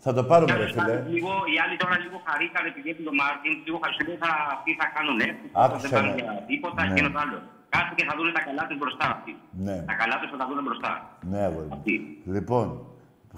[0.05, 0.95] Θα το πάρουμε, ρε φίλε.
[1.15, 4.85] Λίγο, οι άλλοι τώρα λίγο χαρήκαν επειδή έχουν τον Μάρτιν, λίγο χαριστούν, θα, αυτοί θα
[4.95, 6.21] κάνουν έτσι, Άκουσε δεν πάνε με.
[6.21, 6.93] για τίποτα Ναι.
[6.93, 7.37] και ένα το άλλο.
[7.73, 9.33] Κάτσε και θα δουν τα καλά τους μπροστά αυτοί.
[9.67, 9.77] Ναι.
[9.89, 10.91] Τα καλά τους θα τα δουν μπροστά.
[11.31, 11.75] Ναι, αγόρι μου.
[11.77, 11.95] Αυτοί.
[12.35, 12.67] Λοιπόν,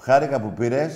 [0.06, 0.92] χάρηκα που πήρες.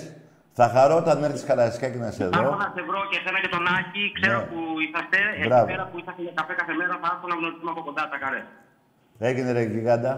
[0.59, 2.55] Θα χαρώ όταν έρθεις Καραϊσκάκη να σε Θα έρθω δω.
[2.63, 4.45] να σε βρω και εσένα και τον Άκη, ξέρω Ναι.
[4.49, 5.65] που είσαστε, εκεί Μπράβο.
[5.71, 8.41] πέρα που είσαστε για καφέ κάθε μέρα, θα έρθω να γνωριστούμε από κοντά τα καρέ.
[9.29, 10.11] Έγινε ρε γιγάντα.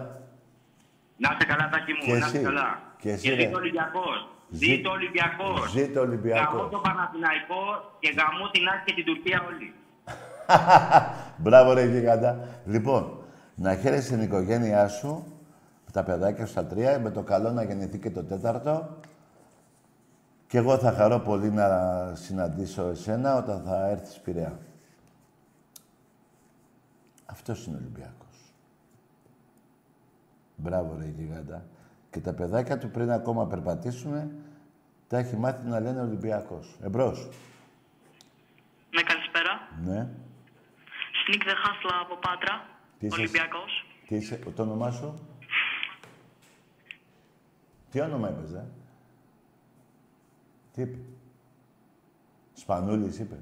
[1.22, 2.46] Να είστε καλά, Τάκη μου, Και να είστε εσύ.
[2.48, 2.68] καλά.
[3.02, 3.40] Και εσύ, και ρε.
[3.42, 4.18] ζήτω Ολυμπιακός.
[4.18, 5.70] Ζή- Ζήτω Ολυμπιακός.
[5.70, 6.54] Ζήτω Ολυμπιακός.
[6.54, 9.74] Γαμώ το Παναθηναϊκός και γαμώ την Άκη και την Τουρκία όλοι.
[11.42, 12.48] Μπράβο ρε γιγάντα.
[12.66, 13.18] Λοιπόν,
[13.54, 15.32] να χαίρεσαι την οικογένειά σου.
[15.92, 18.98] τα παιδάκια στα τρία, με το καλό να γεννηθεί και το τέταρτο.
[20.46, 21.68] Και εγώ θα χαρώ πολύ να
[22.14, 24.58] συναντήσω εσένα όταν θα έρθεις Πειραιά.
[27.26, 28.54] Αυτός είναι ο Ολυμπιακός.
[30.56, 31.64] Μπράβο ρε γιγάντα.
[32.10, 34.30] Και τα παιδάκια του πριν ακόμα περπατήσουν,
[35.08, 36.76] τα έχει μάθει να λένε Ολυμπιακός.
[36.82, 37.28] Εμπρός.
[38.90, 39.68] Ναι, καλησπέρα.
[39.84, 40.08] Ναι.
[41.24, 42.66] Σνίκ Δε Χάσλα από Πάτρα.
[42.98, 43.86] Τι είσαι- Ολυμπιακός.
[44.06, 45.14] Τι είσαι, το όνομά σου;
[47.90, 48.66] Τι όνομα είπες, ε;
[50.72, 51.00] Τι είπες;
[52.52, 53.38] Σπανούλης είπες.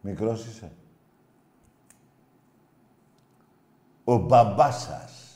[0.00, 0.72] Μικρός είσαι.
[4.04, 5.29] Ο μπαμπάς σας.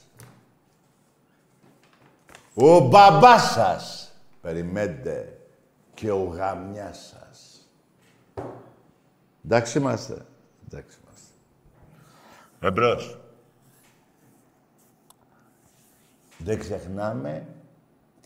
[2.54, 4.12] Ο μπαμπάς σας.
[4.40, 5.38] Περιμένετε.
[5.94, 7.68] Και ο γαμιάς σας.
[9.44, 10.26] Εντάξει είμαστε.
[10.68, 11.32] Εντάξει είμαστε.
[12.60, 13.18] Εμπρός.
[16.38, 17.46] Δεν ξεχνάμε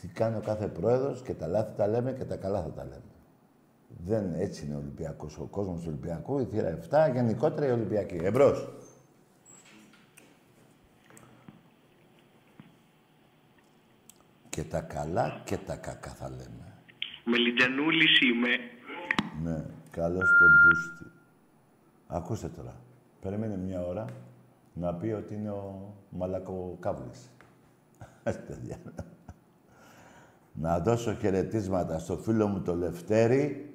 [0.01, 2.85] τι κάνει ο κάθε πρόεδρος και τα λάθη τα λέμε και τα καλά θα τα
[2.85, 3.03] λέμε.
[4.05, 5.39] Δεν έτσι είναι ο Ολυμπιακός.
[5.39, 8.17] Ο κόσμος του Ολυμπιακού, η θύρα 7, γενικότερα οι Ολυμπιακοί.
[8.23, 8.69] Εμπρός.
[14.59, 16.75] Και τα καλά και τα κακά θα λέμε.
[17.25, 18.49] Μελιτζανούλης είμαι.
[19.43, 21.11] Ναι, καλώς το μπούστι.
[22.07, 22.81] Ακούστε τώρα.
[23.21, 24.05] Περίμενε μια ώρα
[24.73, 27.31] να πει ότι είναι ο Μαλακοκάβλης.
[28.47, 28.79] Παιδιά.
[30.53, 33.75] να δώσω χαιρετίσματα στο φίλο μου το Λευτέρη,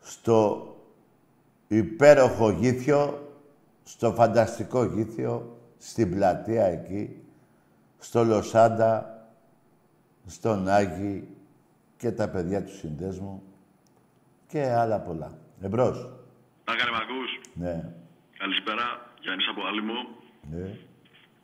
[0.00, 0.66] στο
[1.68, 3.32] υπέροχο γήθιο,
[3.82, 7.24] στο φανταστικό γήθιο, στην πλατεία εκεί,
[8.00, 8.92] στο Λοσάντα,
[10.26, 11.28] στον Άγη
[11.96, 13.42] και τα παιδιά του συνδέσμου
[14.46, 15.38] και άλλα πολλά.
[15.60, 15.96] Εμπρός.
[16.64, 17.30] Άγαρε, μ' ακούς.
[17.54, 17.74] Ναι.
[18.38, 18.84] Καλησπέρα,
[19.20, 19.98] Γιάννης από Άλυμο.
[20.50, 20.66] Ναι.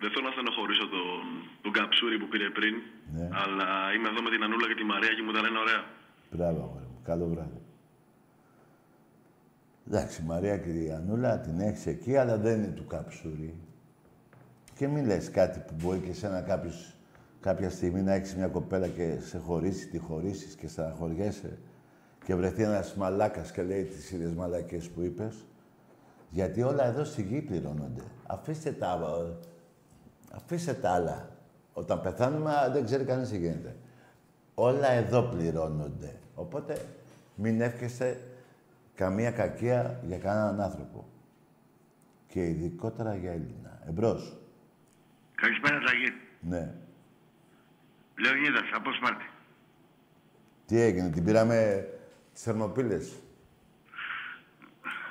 [0.00, 1.22] Δεν θέλω να στενοχωρήσω τον,
[1.62, 2.74] τον καψούρι που πήρε πριν,
[3.16, 3.28] Ναι.
[3.42, 5.82] αλλά είμαι εδώ με την Ανούλα και τη Μαρία και μου τα λένε ωραία.
[6.30, 7.00] Μπράβο, αγόρι μου.
[7.04, 7.60] Καλό βράδυ.
[9.88, 13.54] Εντάξει, η Μαρία και η Ανούλα την έχεις εκεί, αλλά δεν είναι του καψούρι.
[14.76, 16.96] Και μην λες κάτι που μπορεί και εσένα κάποιος,
[17.40, 21.58] κάποια στιγμή να έχεις μια κοπέλα και σε χωρίσει, τη χωρίσεις και στεναχωριέσαι
[22.24, 25.44] και βρεθεί ένας μαλάκας και λέει τις ίδιες μαλακές που είπες.
[26.30, 28.02] Γιατί όλα εδώ στη γη πληρώνονται.
[28.26, 29.00] Αφήστε τα,
[30.32, 31.28] αφήστε τα άλλα.
[31.72, 33.76] Όταν πεθάνουμε α, δεν ξέρει κανείς τι γίνεται.
[34.54, 36.18] Όλα εδώ πληρώνονται.
[36.34, 36.76] Οπότε
[37.34, 38.20] μην εύχεστε
[38.94, 41.04] καμία κακία για κανέναν άνθρωπο.
[42.26, 43.80] Και ειδικότερα για Έλληνα.
[43.88, 44.45] Εμπρός.
[45.40, 46.12] Καλησπέρα, Ταγί.
[46.40, 46.74] Ναι.
[48.16, 49.24] Λεωνίδας, από Σπάρτη.
[50.66, 51.86] Τι έγινε, την πήραμε
[52.32, 53.12] τις θερμοπύλες;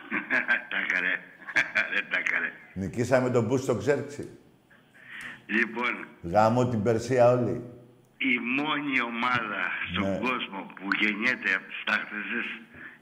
[0.74, 1.14] τα καρέ.
[1.94, 2.52] Δεν τα καρέ.
[2.74, 4.30] Νικήσαμε τον Μπούς στο Ξέρξη.
[5.46, 7.62] Λοιπόν, Γάμο την Περσία όλοι.
[8.18, 9.62] η μόνη ομάδα
[9.92, 10.18] στον Ναι.
[10.28, 12.28] κόσμο που γεννιέται από τις τάχτες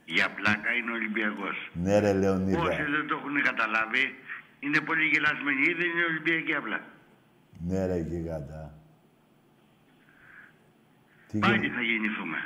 [0.06, 1.70] για πλάκα είναι ο Ολυμπιακός.
[1.74, 2.60] Ναι ρε Λεωνίδα.
[2.62, 4.16] Όσοι δεν το έχουν καταλάβει,
[4.60, 5.62] είναι πολύ γελασμένοι.
[5.62, 6.80] Ή δεν είναι Ολυμπιακοί απλά.
[7.68, 8.74] Ναι ρε γιγάντα.
[11.32, 11.74] Τι Πάλι γίνεται.
[11.76, 12.38] θα γεννηθούμε.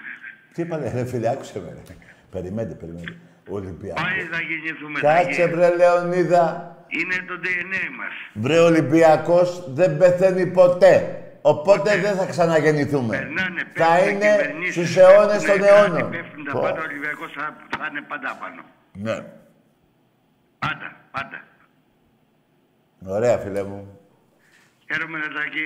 [0.54, 1.96] Τι είπατε ρε φίλε, άκουσε με ρε.
[2.32, 3.18] Περιμένετε, περιμένετε.
[3.50, 4.04] Ολυμπιακός.
[4.04, 5.00] Πάλι θα γεννηθούμε.
[5.00, 5.54] Κάτσε Ταγί.
[5.54, 6.76] βρε Λεωνίδα.
[6.88, 8.14] Είναι το DNA μας.
[8.34, 11.22] Βρε Ολυμπιακός δεν πεθαίνει ποτέ.
[11.42, 13.18] Οπότε δεν θα ξαναγεννηθούμε.
[13.18, 16.12] Περνάνε, θα πέφτουν είναι κυβερνήσεις, στους αιώνες πέφτουνε των κράτη, αιώνων.
[16.12, 16.60] Πέφτουν τα Πω.
[16.60, 18.62] πάντα, ο Ολυμπιακός θα, θα είναι πάντα πάνω.
[18.94, 19.26] Ναι.
[20.60, 21.44] Πάντα, πάντα.
[23.06, 23.97] Ωραία, φίλε μου.
[24.90, 25.66] Χαίρομαι Νατάκη.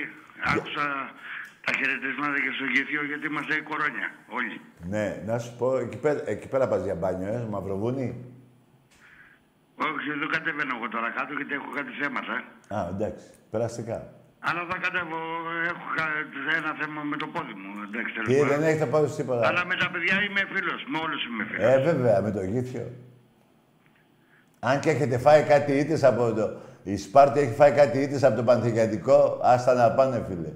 [0.54, 0.84] Άκουσα
[1.64, 4.08] τα χαιρετίσματα και στο γηθείο γιατί είμαστε κορώνια
[4.38, 4.56] όλοι.
[4.92, 8.08] Ναι, να σου πω, εκεί πέρα, εκεί πέρα πας για μπάνιο, ε, Μαυροβούνι;
[9.88, 12.34] Όχι, δεν κατεβαίνω εγώ τώρα κάτω γιατί έχω κάτι θέματα.
[12.76, 13.98] Α, εντάξει, περαστικά.
[14.48, 15.18] Αλλά θα κατέβω,
[15.70, 17.70] έχω κα- ένα θέμα με το πόδι μου.
[17.88, 18.48] Εντάξει, τέλος Τι, πάντων.
[18.52, 19.46] δεν έχετε πάρεις τίποτα.
[19.48, 21.64] Αλλά με τα παιδιά είμαι φίλος, με όλους είμαι φίλος.
[21.72, 22.86] Ε, βέβαια, με το Γύθειο.
[24.60, 26.44] Αν και έχετε φάει κάτι ήττες από το...
[26.82, 30.52] Η Σπάρτη έχει φάει κάτι ήττες από το Πανγυθεατικό, άστα να πάνε, φίλε.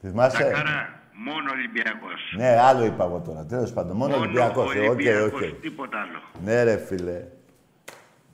[0.00, 2.34] Θυμάσαι; Τακάρα, μόνο Ολυμπιακός.
[2.36, 3.44] Ναι, άλλο είπα εγώ τώρα.
[3.46, 4.74] Τέλος πάντων, μόνο, Ολυμπιακός.
[4.74, 5.60] Ε, Οκ, Ολυμπιακός, οκ.
[5.60, 6.18] τίποτα άλλο.
[6.44, 7.24] Ναι, ρε, φίλε.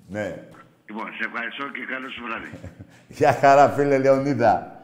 [0.08, 0.42] Ναι.
[0.86, 2.50] Λοιπόν, σε ευχαριστώ και καλό σου βράδυ.
[3.18, 4.80] Γεια χαρά, φίλε Λεωνίδα.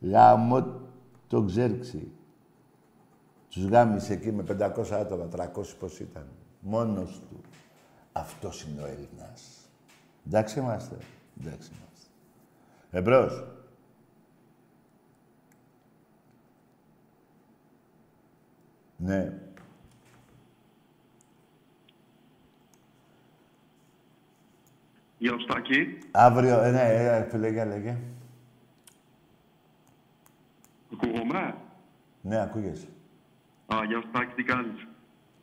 [0.00, 0.80] Γάμο
[1.28, 2.12] το ξέρξει.
[3.50, 5.46] Τους γάμισε εκεί με 500 άτομα, 300
[5.78, 6.26] πώς ήταν.
[6.60, 7.40] Μόνος του.
[8.12, 9.59] Αυτός είναι ο Έλληνας.
[10.26, 10.96] Εντάξει είμαστε.
[11.40, 12.08] Εντάξει είμαστε.
[12.90, 13.44] Εμπρός.
[18.96, 19.32] Ναι.
[25.18, 25.98] Γεια σου, Τάκη.
[26.10, 27.96] Αύριο, ε, ναι, ε, φίλε, για λέγε.
[30.92, 31.54] Ακούγομαι;
[32.20, 32.88] Ναι, ακούγεσαι.
[33.66, 34.86] Α, γεια σου, Τάκη, τι κάνεις;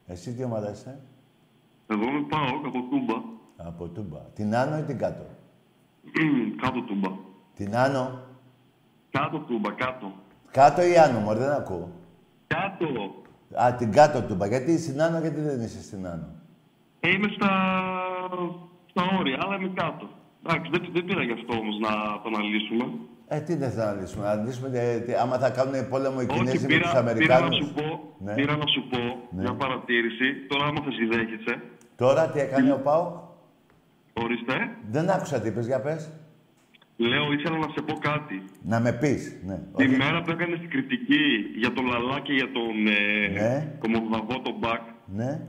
[0.05, 0.99] Εσύ τι ομάδα είσαι;
[1.87, 3.36] Εγώ με πάω από Τούμπα.
[3.57, 4.19] Από Τούμπα.
[4.19, 5.25] Την Άνω ή την Κάτω;
[6.61, 7.09] κάτω Τούμπα.
[7.55, 8.19] Την Άνω;
[9.11, 10.11] Κάτω Τούμπα, κάτω.
[10.51, 11.89] Κάτω ή Άνω, μωρέ, δεν ακούω.
[12.47, 12.85] Κάτω.
[13.63, 14.47] Α, την Κάτω Τούμπα.
[14.47, 16.27] Γιατί στην Άνω, γιατί δεν είσαι στην Άνω;
[16.99, 17.49] Ε, είμαι στα,
[18.89, 20.09] στα όρια, αλλά είμαι κάτω.
[20.45, 21.89] Εντάξει, δεν, δεν πήρα γι' αυτό όμως να
[22.21, 22.85] το αναλύσουμε.
[23.27, 24.23] Ε, τι δεν θα αναλύσουμε.
[24.25, 26.93] Να αναλύσουμε ε, τι, άμα θα κάνουν πόλεμο οι Κινέζοι Όχι, με τους πήρα, πήρα,
[26.93, 27.55] να Αμερικάνους.
[27.57, 28.33] σου πω, Ναι.
[28.33, 29.41] πήρα να σου πω Ναι.
[29.41, 30.25] μια παρατήρηση.
[30.47, 31.53] Τώρα, άμα θα συνδέχεσαι,
[31.95, 33.25] Τώρα τι έκανε ο Πάο.
[34.23, 34.55] Ορίστε.
[34.91, 36.09] Δεν άκουσα τι είπες, για πες.
[36.97, 38.43] Λέω, ήθελα να σε πω κάτι.
[38.63, 39.21] Να με πεις.
[39.47, 39.57] Ναι.
[39.75, 39.95] Τη Όχι.
[39.95, 41.23] μέρα που έκανε την κριτική
[41.57, 43.75] για τον Λαλά και για τον ε, Ναι.
[43.79, 45.41] Κομοδαβό, τον Μπακ, Ναι.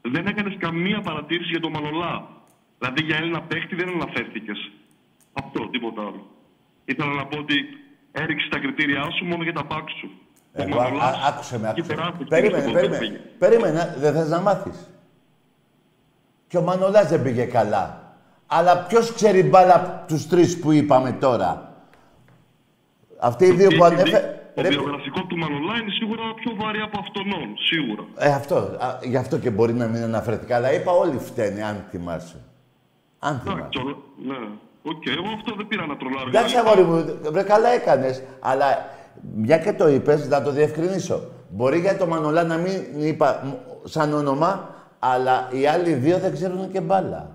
[0.00, 2.28] δεν έκανες καμία παρατήρηση για τον Μανολά.
[2.78, 4.70] Δηλαδή για Έλληνα παίχτη δεν αναφέρθηκες.
[5.32, 6.26] Αυτό, τίποτα άλλο.
[6.84, 7.54] Ήθελα να πω ότι
[8.12, 10.10] έριξε τα κριτήριά σου μόνο για τα πάκ σου.
[10.52, 11.94] Εγώ, α, α, άκουσε με, εκεί άκουσε.
[11.94, 12.98] τεράστιος Περίμενε, πήγε στο περίμενε.
[13.06, 13.20] πήγε.
[13.38, 14.88] Περίμενε, δεν θες να μάθεις.
[16.54, 18.00] Και ο Μανολάς δεν πήγε καλά.
[18.46, 21.72] Αλλά ποιος ξέρει μπάλα από τους τρεις που είπαμε τώρα;
[23.18, 24.40] Αυτοί οι δύο που Έχει ανέφερε...
[24.54, 27.24] δει- Το βιογραφικό του Μανολά είναι σίγουρα πιο βαρύ από αυτόν,
[27.70, 28.04] σίγουρα.
[28.16, 28.56] Ε, αυτό.
[28.56, 30.56] Α, γι' αυτό και μπορεί να μην αναφέρθηκα.
[30.56, 32.36] Αλλά είπα όλοι φταίνε, αν θυμάσαι.
[33.18, 33.58] Αν θυμάσαι.
[33.60, 33.96] Εντάξει, όλα-
[34.26, 34.46] ναι.
[34.82, 36.28] Οκ, εγώ αυτό δεν πήρα να τρολάρω.
[36.28, 38.22] Εντάξει, για να- αγόρι μου, βρε καλά έκανες.
[38.40, 38.66] Αλλά
[39.36, 41.20] μια και το είπες, να το διευκρινίσω.
[41.48, 43.48] Μπορεί για το Μανολά να μην είπα μ,
[43.88, 44.68] σαν όνομα,
[45.12, 47.30] αλλά οι άλλοι δύο δεν ξέρουν και μπάλα.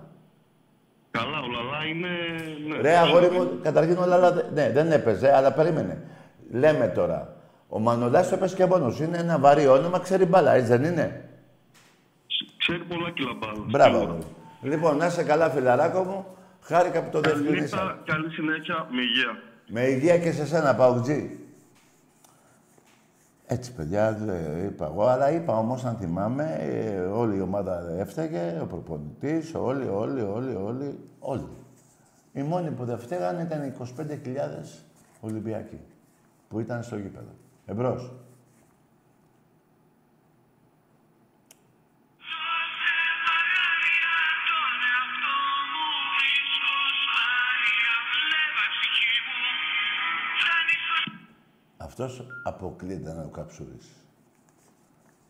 [1.12, 2.08] Καλά, ο Λάλα είναι...
[2.76, 6.02] Ναι, Ρε, αγόρι μου, καταρχήν ο Λάλα, δε- ναι, δεν έπαιζε, αλλά περίμενε.
[6.52, 7.36] Λέμε τώρα,
[7.68, 9.00] ο Μανολάς το έπαιζε και μόνος.
[9.00, 11.30] Είναι ένα βαρύ όνομα, ξέρει μπάλα, έτσι δεν είναι;
[12.58, 13.64] Ξέρει πολλά κιλά μπάλα.
[13.70, 14.12] Μπράβο, σίγουρα.
[14.12, 14.26] αγόρι.
[14.62, 16.26] Λοιπόν, να είσαι καλά, φιλαράκο μου.
[16.62, 17.78] Χάρηκα που το διευκρινίσα.
[17.78, 19.38] Καληνύχτα, καλή συνέχεια, με υγεία.
[19.68, 21.40] Με υγεία και σε σένα, Παουτζή.
[23.52, 28.60] Έτσι, παιδιά, δεν είπα εγώ, αλλά είπα όμως, αν θυμάμαι, ε, όλη η ομάδα έφταιγε,
[28.62, 31.48] ο προπονητής, όλοι, όλοι, όλοι, όλοι, όλοι.
[32.34, 34.86] Οι μόνοι που δεν φταίγανε ήταν οι 25.000
[35.22, 35.80] Ολυμπιακοί,
[36.48, 37.32] που ήταν στο γήπεδο.
[37.66, 38.14] Εμπρός.
[52.02, 53.88] Αυτός αποκλείται να είναι ο καψούρης.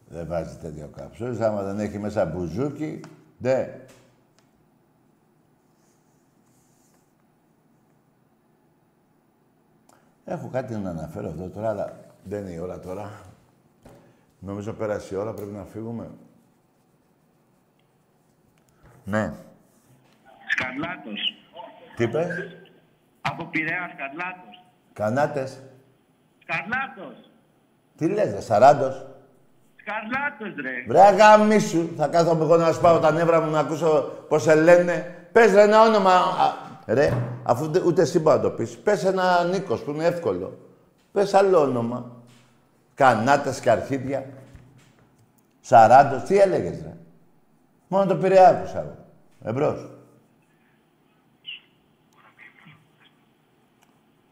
[0.08, 1.40] Δεν βάζει τέτοιο καψούρης.
[1.40, 3.00] Άμα δεν έχει μέσα μπουζούκι,
[3.42, 3.86] ντε.
[10.26, 13.12] Έχω κάτι να αναφέρω εδώ τώρα, αλλά δεν είναι η ώρα τώρα.
[14.40, 16.10] Νομίζω πέρασε η ώρα, πρέπει να φύγουμε.
[19.06, 19.34] Ναι.
[20.48, 21.34] Σκαρλάτος.
[21.96, 22.28] Τι είπες,
[23.22, 24.64] Από Πειραιά, Σκαρλάτος.
[24.94, 25.62] κανάτες.
[26.54, 27.30] Σκαρλάτος.
[27.98, 29.06] Τι λες, ρε, σαράντος;
[29.76, 30.72] Σκαρλάτος, ρε.
[30.88, 35.16] Βρε αγαμίσου, θα κάθομαι εγώ να σπάω τα νεύρα μου να ακούσω πώς σε λένε.
[35.32, 36.14] Πες ρε ένα όνομα.
[36.14, 36.54] Α,
[36.86, 38.78] ρε, αφού ούτε- ούτε εσύ μπορείς να το πεις.
[38.78, 40.58] Πες ένα Νίκος που είναι εύκολο.
[41.12, 42.12] Πες άλλο όνομα.
[42.96, 44.26] Κανάτες και αρχίδια.
[45.62, 46.94] Σαράντος, τι έλεγες ρε;
[47.88, 48.96] Μόνο το Πειραιά άκουσα εγώ.
[49.44, 49.88] Εμπρός.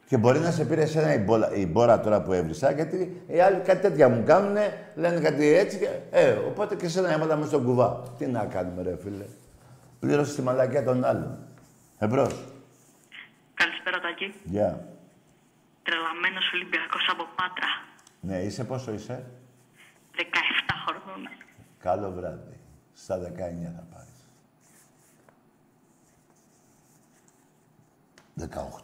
[0.07, 3.39] Και μπορεί να σε πήρε εσένα η, μπόλα, η μπόρα τώρα που έβρισα, γιατί οι
[3.39, 4.57] άλλοι κάτι τέτοια μου κάνουν,
[4.95, 5.77] λένε κάτι έτσι.
[5.77, 8.03] Και, ε, οπότε και εσένα έμαθα μέσα στον κουβά.
[8.17, 9.25] Τι να κάνουμε, ρε φίλε.
[9.99, 11.37] Πλήρωσε τη μαλακία των άλλων.
[11.97, 12.43] Εμπρός.
[13.53, 14.33] Καλησπέρα, Τάκη.
[14.43, 14.87] Γεια.
[15.83, 17.67] Τρελαμένος Ολυμπιακός από Πάτρα.
[18.21, 19.25] Ναι, είσαι πόσο είσαι;
[20.15, 20.21] 17
[20.85, 21.29] χρονών.
[21.79, 22.59] Καλό βράδυ.
[22.93, 24.27] Στα 19 θα πάρεις.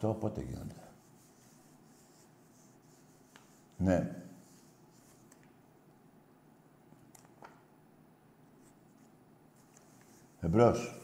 [0.01, 0.83] 18, πότε γίνονται;
[3.84, 4.12] Ναι.
[10.42, 10.96] Εμπρός.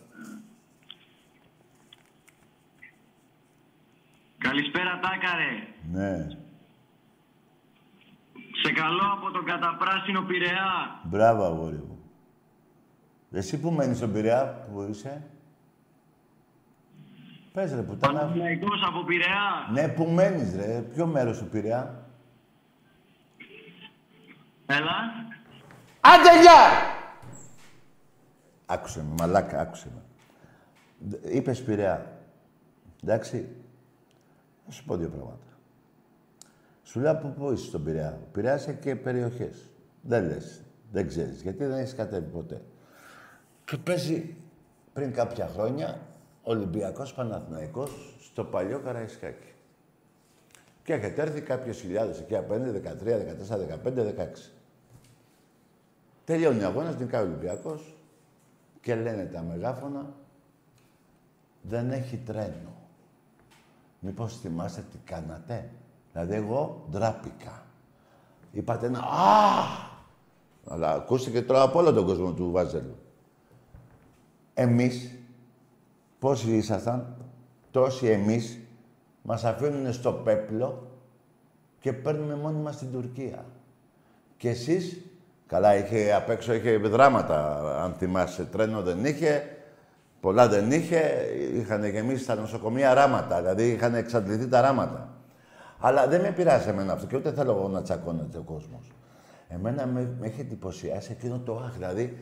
[4.38, 5.68] Καλησπέρα, Τάκαρε.
[5.92, 6.28] Ναι.
[8.64, 11.02] Σε καλώ από τον καταπράσινο Πειραιά.
[11.04, 12.00] Μπράβο, αγόρι μου.
[13.32, 15.24] Εσύ που μένεις στον Πειραιά, που είσαι;
[17.54, 18.20] Πες ρε, πουτάνα.
[18.20, 19.70] Παναθηναϊκός από Πειραιά.
[19.72, 20.82] Ναι, που μένεις ρε.
[20.82, 21.99] Ποιο μέρος του Πειραιά;
[24.72, 24.96] Έλα.
[26.02, 26.60] Άντε, γεια!
[28.66, 30.02] Άκουσε με, μαλάκα, άκουσε με.
[31.10, 32.22] Δ- Είπες Πειραιά.
[33.04, 33.50] Εντάξει.
[34.66, 35.38] Θα σου πω δύο πράγματα.
[36.84, 38.20] Σου λέω από πού είσαι στον Πειραιά.
[38.24, 39.70] Ο Πειραιάς έχει και περιοχές.
[40.02, 40.62] Δεν λες.
[40.92, 41.42] Δεν ξέρεις.
[41.42, 42.62] Γιατί δεν έχεις κατέβει ποτέ.
[43.66, 44.36] Και παίζει
[44.94, 46.00] πριν κάποια χρόνια
[46.44, 49.54] Ολυμπιακός Παναθηναϊκός στο παλιό Καραϊσκάκι.
[50.84, 54.52] Και έχετε έρθει κάποιες χιλιάδες εκεί απέναντι, 13, 14, 15, 16.
[56.30, 57.96] Τελειώνει ο αγώνας, νικάει ο Ολυμπιακός
[58.82, 60.14] και λένε τα μεγάφωνα
[61.62, 62.74] δεν έχει τρένο.
[64.00, 65.70] Μήπως θυμάστε τι κάνατε;
[66.12, 67.64] Δηλαδή εγώ ντράπηκα.
[68.52, 69.64] Είπατε ένα «Α!»
[70.68, 72.96] Αλλά ακούστηκε τώρα από όλο τον κόσμο του Βάζελου.
[74.54, 75.16] Εμείς,
[76.20, 77.16] πόσοι ήσασταν,
[77.72, 78.60] τόσοι εμείς,
[79.24, 80.88] μας αφήνουν στο πέπλο
[81.80, 83.46] και παίρνουμε μόνοι μας στην Τουρκία.
[84.38, 85.02] Και εσείς,
[85.50, 89.58] καλά, είχε, απ' έξω είχε δράματα, αν θυμάσαι, τρένο δεν είχε,
[90.20, 91.00] πολλά δεν είχε,
[91.54, 95.10] είχαν γεμίσει τα νοσοκομεία ράματα, δηλαδή είχαν εξαντληθεί τα ράματα.
[95.80, 98.92] Αλλά δεν με πειράζει εμένα αυτό και ούτε θέλω εγώ να τσακώνεται ο κόσμος.
[99.48, 101.74] Εμένα με, με έχει εντυπωσιάσει εκείνο το αχ.
[101.74, 102.18] Δηλαδή,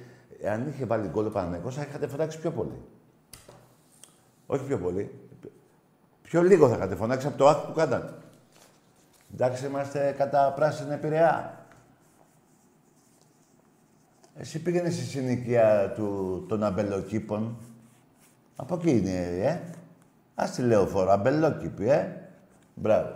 [0.51, 2.81] αν είχε βάλει γκολ ο Παναγενικός, θα είχατε φωνάξει πιο πολύ.
[4.45, 5.11] Όχι πιο πολύ.
[6.21, 8.13] Πιο λίγο θα είχατε φωνάξει από το αχ που κάνατε.
[9.33, 11.56] Εντάξει, είμαστε κατά πράσινη πειραιά.
[14.39, 17.57] Εσύ πήγαινες στη συνοικία του, των αμπελοκήπων.
[18.55, 19.61] Από εκεί είναι, ε.
[20.35, 22.29] Ας τη λεωφόρο, αμπελόκηπη, ε.
[22.75, 23.09] Μπράβο.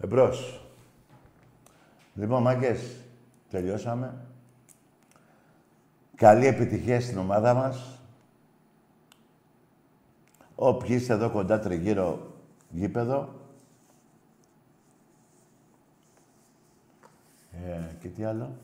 [0.00, 0.62] Εμπρός.
[2.14, 2.96] Λοιπόν, μάγκες,
[3.50, 4.14] τελειώσαμε.
[6.14, 8.00] Καλή επιτυχία στην ομάδα μας.
[10.54, 12.34] Όποιοι είστε εδώ κοντά τριγύρω
[12.70, 13.34] γήπεδο.
[17.52, 18.56] Ε, και τι άλλο;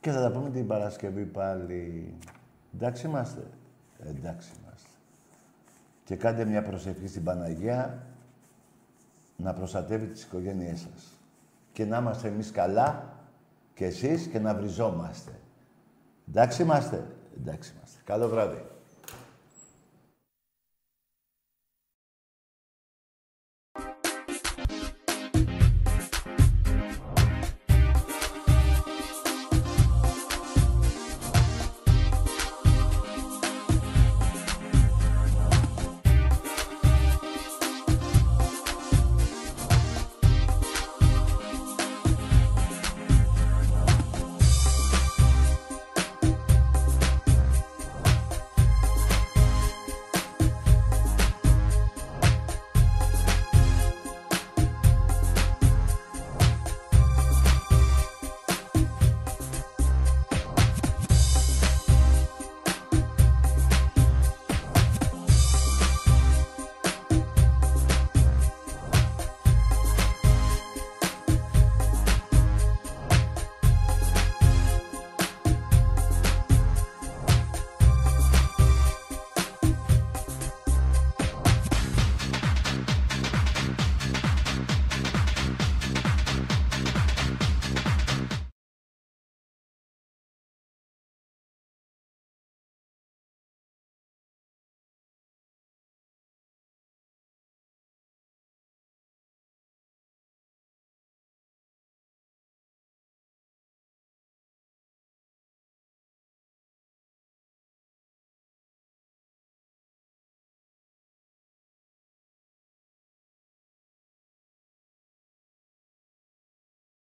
[0.00, 2.14] Και θα τα πούμε την Παρασκευή πάλι.
[2.74, 3.46] Εντάξει είμαστε.
[3.98, 4.88] Ε, εντάξει είμαστε.
[6.04, 8.06] Και κάντε μια προσευχή στην Παναγία
[9.36, 11.18] να προστατεύει τις οικογένειές σας.
[11.72, 13.16] Και να είμαστε εμείς καλά
[13.74, 15.32] και εσείς και να βριζόμαστε.
[16.28, 17.06] Εντάξει είμαστε.
[17.40, 18.00] Εντάξει είμαστε.
[18.04, 18.64] Καλό βράδυ.